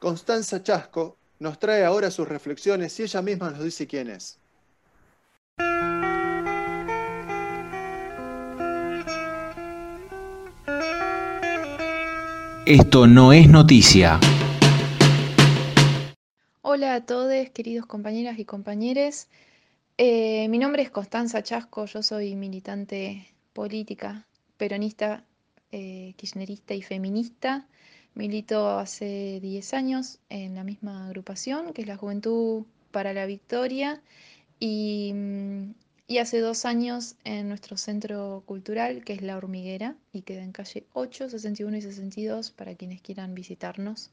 [0.00, 4.40] Constanza Chasco nos trae ahora sus reflexiones y ella misma nos dice quién es.
[12.66, 14.18] Esto no es noticia.
[16.66, 19.28] Hola a todos, queridos compañeras y compañeros.
[19.98, 24.26] Eh, mi nombre es Constanza Chasco, yo soy militante política,
[24.56, 25.26] peronista,
[25.72, 27.68] eh, kirchnerista y feminista.
[28.14, 34.02] Milito hace 10 años en la misma agrupación, que es la Juventud para la Victoria,
[34.58, 35.74] y, mm,
[36.06, 40.52] y hace dos años en nuestro centro cultural, que es La Hormiguera, y queda en
[40.52, 44.10] calle 8, 61 y 62 para quienes quieran visitarnos.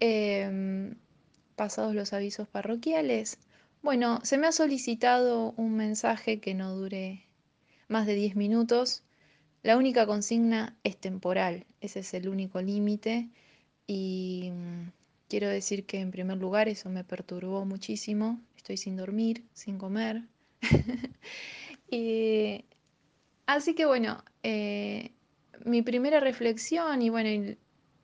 [0.00, 0.94] Em,
[1.54, 3.38] pasados los avisos parroquiales,
[3.82, 7.26] bueno, se me ha solicitado un mensaje que no dure
[7.88, 9.02] más de 10 minutos.
[9.62, 13.28] La única consigna es temporal, ese es el único límite
[13.86, 14.90] y mm,
[15.28, 18.40] quiero decir que en primer lugar eso me perturbó muchísimo.
[18.56, 20.22] Estoy sin dormir, sin comer.
[21.90, 22.64] Y
[23.46, 25.12] así que bueno, eh,
[25.64, 27.54] mi primera reflexión y bueno,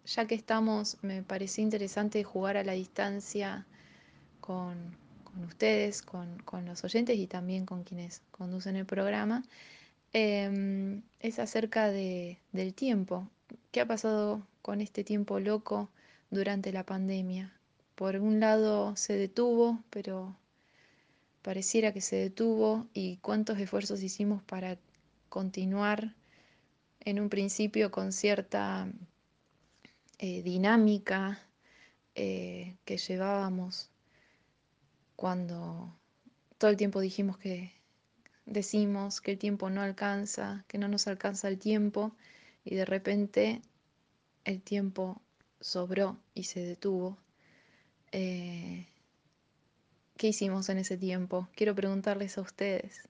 [0.07, 3.67] ya que estamos, me pareció interesante jugar a la distancia
[4.41, 9.45] con, con ustedes, con, con los oyentes y también con quienes conducen el programa,
[10.13, 13.29] em, es acerca de, del tiempo.
[13.73, 15.91] ¿Qué ha pasado con este tiempo loco
[16.31, 17.53] durante la pandemia?
[17.95, 20.37] Por un lado se detuvo, pero
[21.43, 24.79] pareciera que se detuvo y cuántos esfuerzos hicimos para
[25.29, 26.15] continuar
[27.01, 28.89] en un principio con cierta
[30.23, 31.41] eh, dinámica
[32.15, 33.89] eh, que llevábamos
[35.17, 35.97] cuando
[36.59, 37.73] todo el tiempo dijimos que
[38.45, 42.15] decimos que el tiempo no alcanza, que no nos alcanza el tiempo
[42.65, 43.63] y de repente
[44.45, 45.23] el tiempo
[45.59, 47.17] sobró y se detuvo.
[48.13, 48.87] Eh,
[50.19, 51.49] ¿Qué hicimos en ese tiempo?
[51.57, 53.09] Quiero preguntarles a ustedes,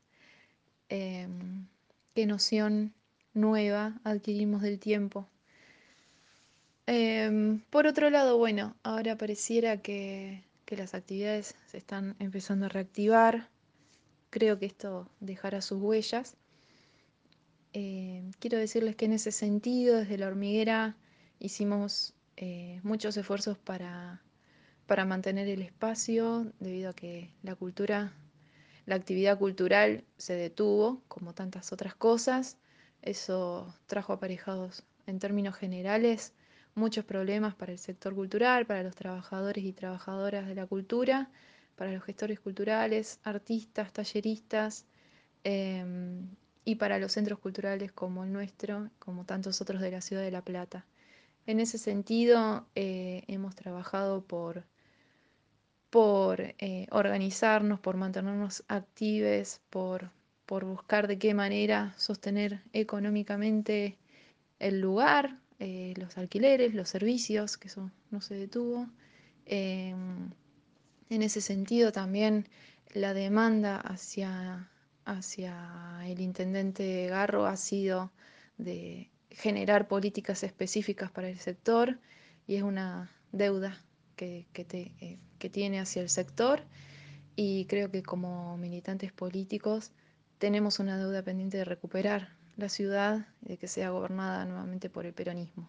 [0.89, 1.67] em,
[2.15, 2.95] ¿qué noción
[3.35, 5.27] nueva adquirimos del tiempo?
[6.93, 13.49] Em, por otro lado, bueno, ahora pareciera que, las actividades se están empezando a reactivar.
[14.31, 16.37] Creo que esto dejará sus huellas.
[17.73, 20.97] Em, quiero decirles que en ese sentido, desde la hormiguera,
[21.39, 24.21] hicimos eh, muchos esfuerzos para,
[24.87, 28.13] para mantener el espacio, debido a que la cultura,
[28.87, 32.57] la actividad cultural se detuvo, como tantas otras cosas.
[33.03, 36.33] Eso trajo aparejados, en términos generales,
[36.75, 41.31] muchos problemas para el sector cultural, para los trabajadores y trabajadoras de la cultura,
[41.77, 44.87] para los gestores culturales, artistas, talleristas
[45.45, 46.29] em,
[46.65, 50.31] y para los centros culturales como el nuestro, como tantos otros de la ciudad de
[50.31, 50.87] La Plata.
[51.47, 54.65] En ese sentido, eh, hemos trabajado por,
[55.89, 60.11] por eh, organizarnos, por mantenernos actives, por,
[60.47, 63.97] por buscar de qué manera sostener económicamente
[64.59, 68.89] el lugar, eh, los alquileres, los servicios, que eso no se detuvo.
[69.45, 70.31] Em,
[71.11, 72.49] en ese sentido también
[72.95, 74.71] la demanda hacia,
[75.05, 78.11] hacia el intendente Garro ha sido
[78.57, 82.01] de generar políticas específicas para el sector
[82.47, 83.79] y es una deuda
[84.17, 86.63] que, que, te, eh, que tiene hacia el sector
[87.37, 89.93] y creo que como militantes políticos
[90.39, 95.13] tenemos una deuda pendiente de recuperar la ciudad de que sea gobernada nuevamente por el
[95.13, 95.69] peronismo.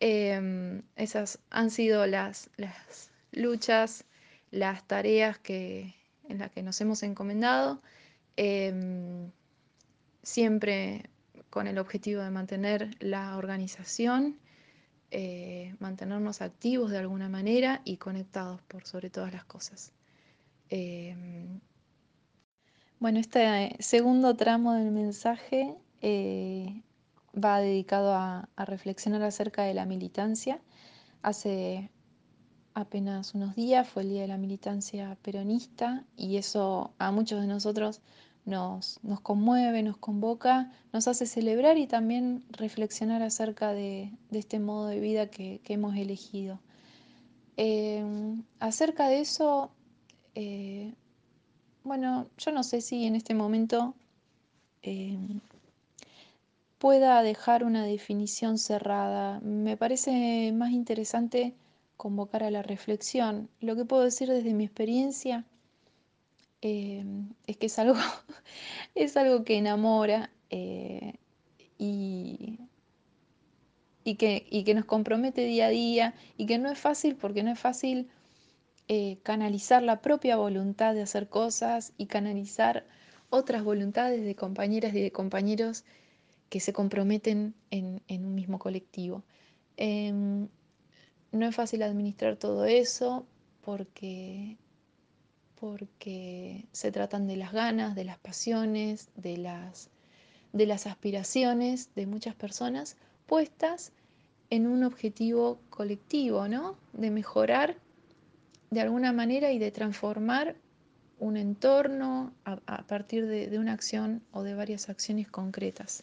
[0.00, 4.04] Em, esas han sido las, las, luchas,
[4.50, 5.94] las tareas que,
[6.28, 7.82] en las que nos hemos encomendado,
[8.36, 9.30] eh,
[10.22, 11.10] siempre
[11.50, 14.38] con el objetivo de mantener la organización
[15.12, 19.92] eh, mantenernos activos de alguna manera y conectados por sobre todas las cosas.
[22.98, 26.82] Bueno, este segundo tramo del mensaje eh,
[27.34, 30.62] va dedicado a, reflexionar acerca de la militancia.
[31.20, 31.90] Hace
[32.72, 37.46] apenas unos días fue el Día de la Militancia Peronista y eso a muchos de
[37.46, 38.00] nosotros
[38.46, 45.00] nos, conmueve, nos convoca, nos hace celebrar y también reflexionar acerca de, este modo de
[45.00, 46.60] vida que, hemos elegido.
[47.58, 48.02] Eh,
[48.58, 49.70] acerca de eso,
[50.34, 50.94] eh,
[51.86, 53.94] bueno, yo no sé si en este momento
[54.82, 55.16] eh,
[56.78, 59.38] pueda dejar una definición cerrada.
[59.40, 61.54] Me parece más interesante
[61.96, 63.48] convocar a la reflexión.
[63.60, 65.44] Lo que puedo decir desde mi experiencia
[66.60, 67.04] eh,
[67.46, 67.96] es que es algo,
[68.96, 71.14] es algo que enamora eh,
[71.78, 72.58] y,
[74.18, 78.08] que, nos compromete día a día y que no es fácil porque no es fácil
[78.88, 82.86] eh, canalizar la propia voluntad de hacer cosas y canalizar
[83.30, 85.84] otras voluntades de compañeras y de compañeros
[86.48, 89.24] que se comprometen en, un mismo colectivo.
[89.76, 90.48] Em,
[91.32, 93.26] no es fácil administrar todo eso
[93.62, 94.56] porque
[95.56, 99.88] porque se tratan de las ganas, de las pasiones, de las,
[100.52, 102.96] de las aspiraciones de muchas personas
[103.26, 103.92] puestas
[104.50, 106.76] en un objetivo colectivo, ¿no?
[106.92, 107.76] De mejorar
[108.70, 110.56] de alguna manera y de transformar
[111.18, 116.02] un entorno a, partir de, de, una acción o de varias acciones concretas.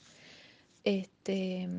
[0.83, 1.69] Este,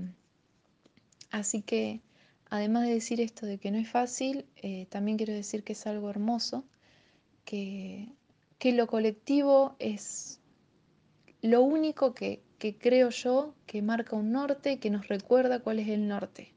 [1.30, 2.00] así que,
[2.48, 5.86] además de decir esto de que no es fácil, eh, también quiero decir que es
[5.86, 6.64] algo hermoso
[7.44, 8.08] que,
[8.58, 10.40] que lo colectivo es
[11.42, 15.88] lo único que, que, creo yo que marca un norte, que nos recuerda cuál es
[15.88, 16.53] el norte.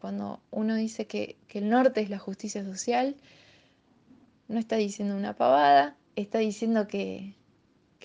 [0.00, 3.16] Cuando uno dice que, el norte es la justicia social,
[4.48, 7.34] no está diciendo una pavada, está diciendo que,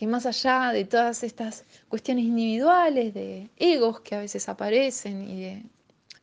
[0.02, 5.64] más allá de todas estas cuestiones individuales, de egos que a veces aparecen y de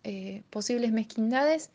[0.05, 1.71] eh, posibles mezquindades,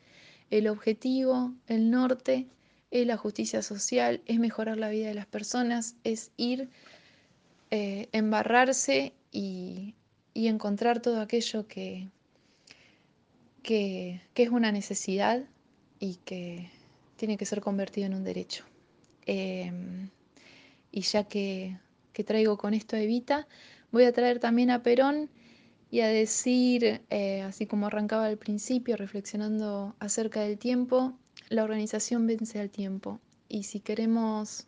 [0.52, 2.48] el objetivo, el norte,
[2.92, 6.70] es la justicia social, es mejorar la vida de las personas, es ir,
[7.72, 9.96] eh, embarrarse y,
[10.36, 12.10] encontrar todo aquello que,
[13.68, 15.44] que, es una necesidad
[16.00, 16.72] y que
[17.18, 18.64] tiene que ser convertido en un derecho.
[19.26, 19.70] Eh,
[20.90, 21.78] y ya que,
[22.14, 23.46] que, traigo con esto Evita,
[23.92, 25.30] voy a traer también a Perón
[25.92, 31.18] y a decir, eh, así como arrancaba al principio, reflexionando acerca del tiempo,
[31.50, 33.20] la organización vence al tiempo
[33.50, 34.66] y si queremos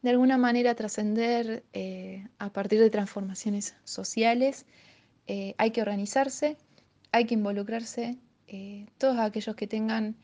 [0.00, 4.64] de alguna manera trascender eh, a partir de transformaciones sociales,
[5.26, 6.56] eh, hay que organizarse,
[7.12, 10.16] hay que involucrarse, eh, todos aquellos que tengan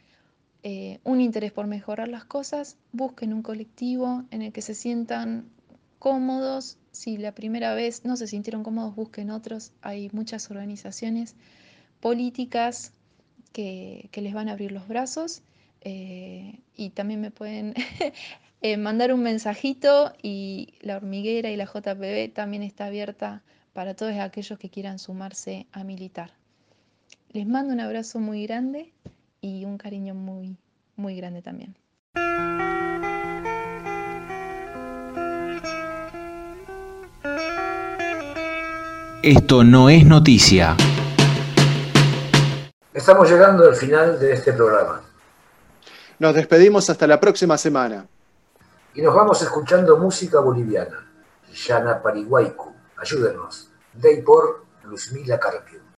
[0.62, 5.50] eh, un interés por mejorar las cosas, busquen un colectivo en el que se sientan
[5.98, 11.36] cómodos, si la primera vez no se sintieron cómodos, busquen otros, hay muchas organizaciones
[12.00, 12.92] políticas
[13.52, 15.42] que, que les van a abrir los brazos
[15.80, 17.74] eh, y también me pueden
[18.78, 23.42] mandar un mensajito y la hormiguera y la JPB también está abierta
[23.74, 26.32] para todos aquellos que quieran sumarse a militar.
[27.34, 28.94] Les mando un abrazo muy grande
[29.40, 30.56] y un cariño muy,
[30.94, 31.74] muy grande también.
[39.20, 40.76] Esto no es noticia.
[42.92, 45.02] Estamos llegando al final de este programa.
[46.20, 48.06] Nos despedimos hasta la próxima semana.
[48.94, 51.04] Y nos vamos escuchando música boliviana.
[51.52, 53.72] Yana Pariguaicu, ayúdenos.
[53.92, 55.93] Dey por Luzmila Carpio.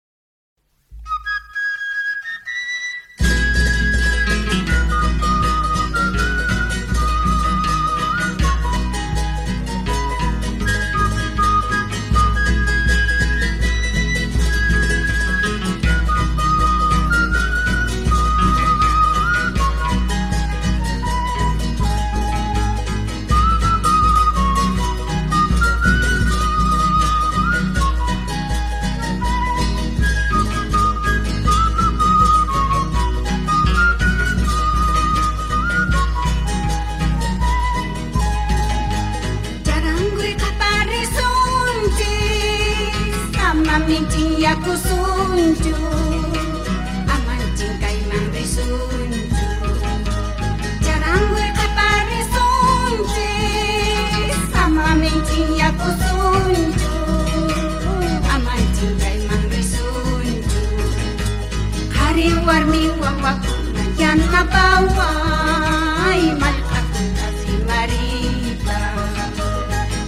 [64.56, 68.80] paway malakot na si Marita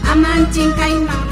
[0.08, 1.28] Aman chingkay mang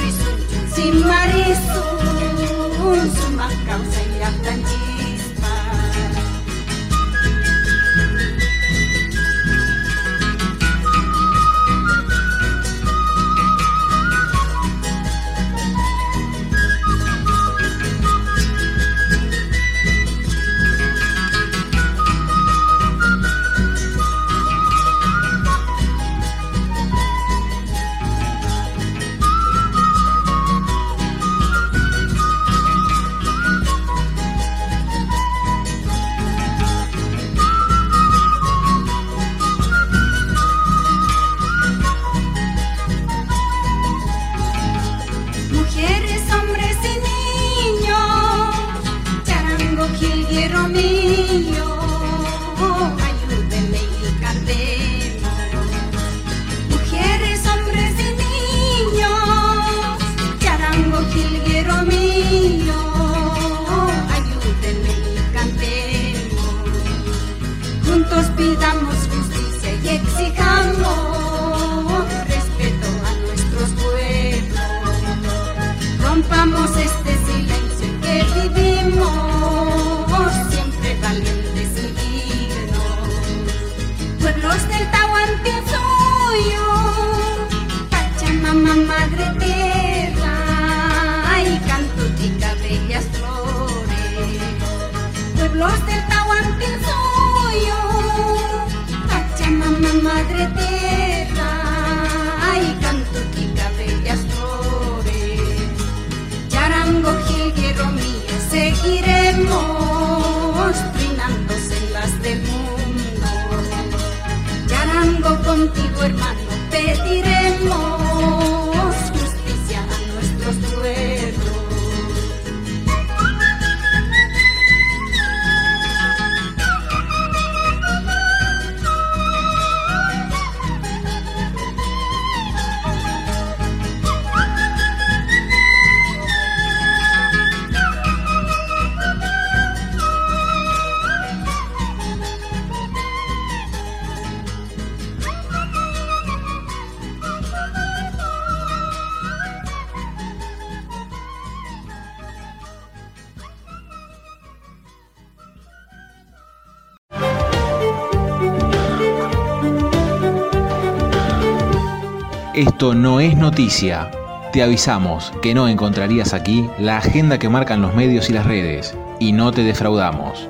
[162.87, 164.13] esto no es noticia.
[164.53, 168.97] Te avisamos que no encontrarías aquí la agenda que marcan los medios y las redes,
[169.19, 170.47] y no te defraudamos.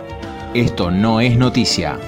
[0.53, 1.99] Esto no es noticia.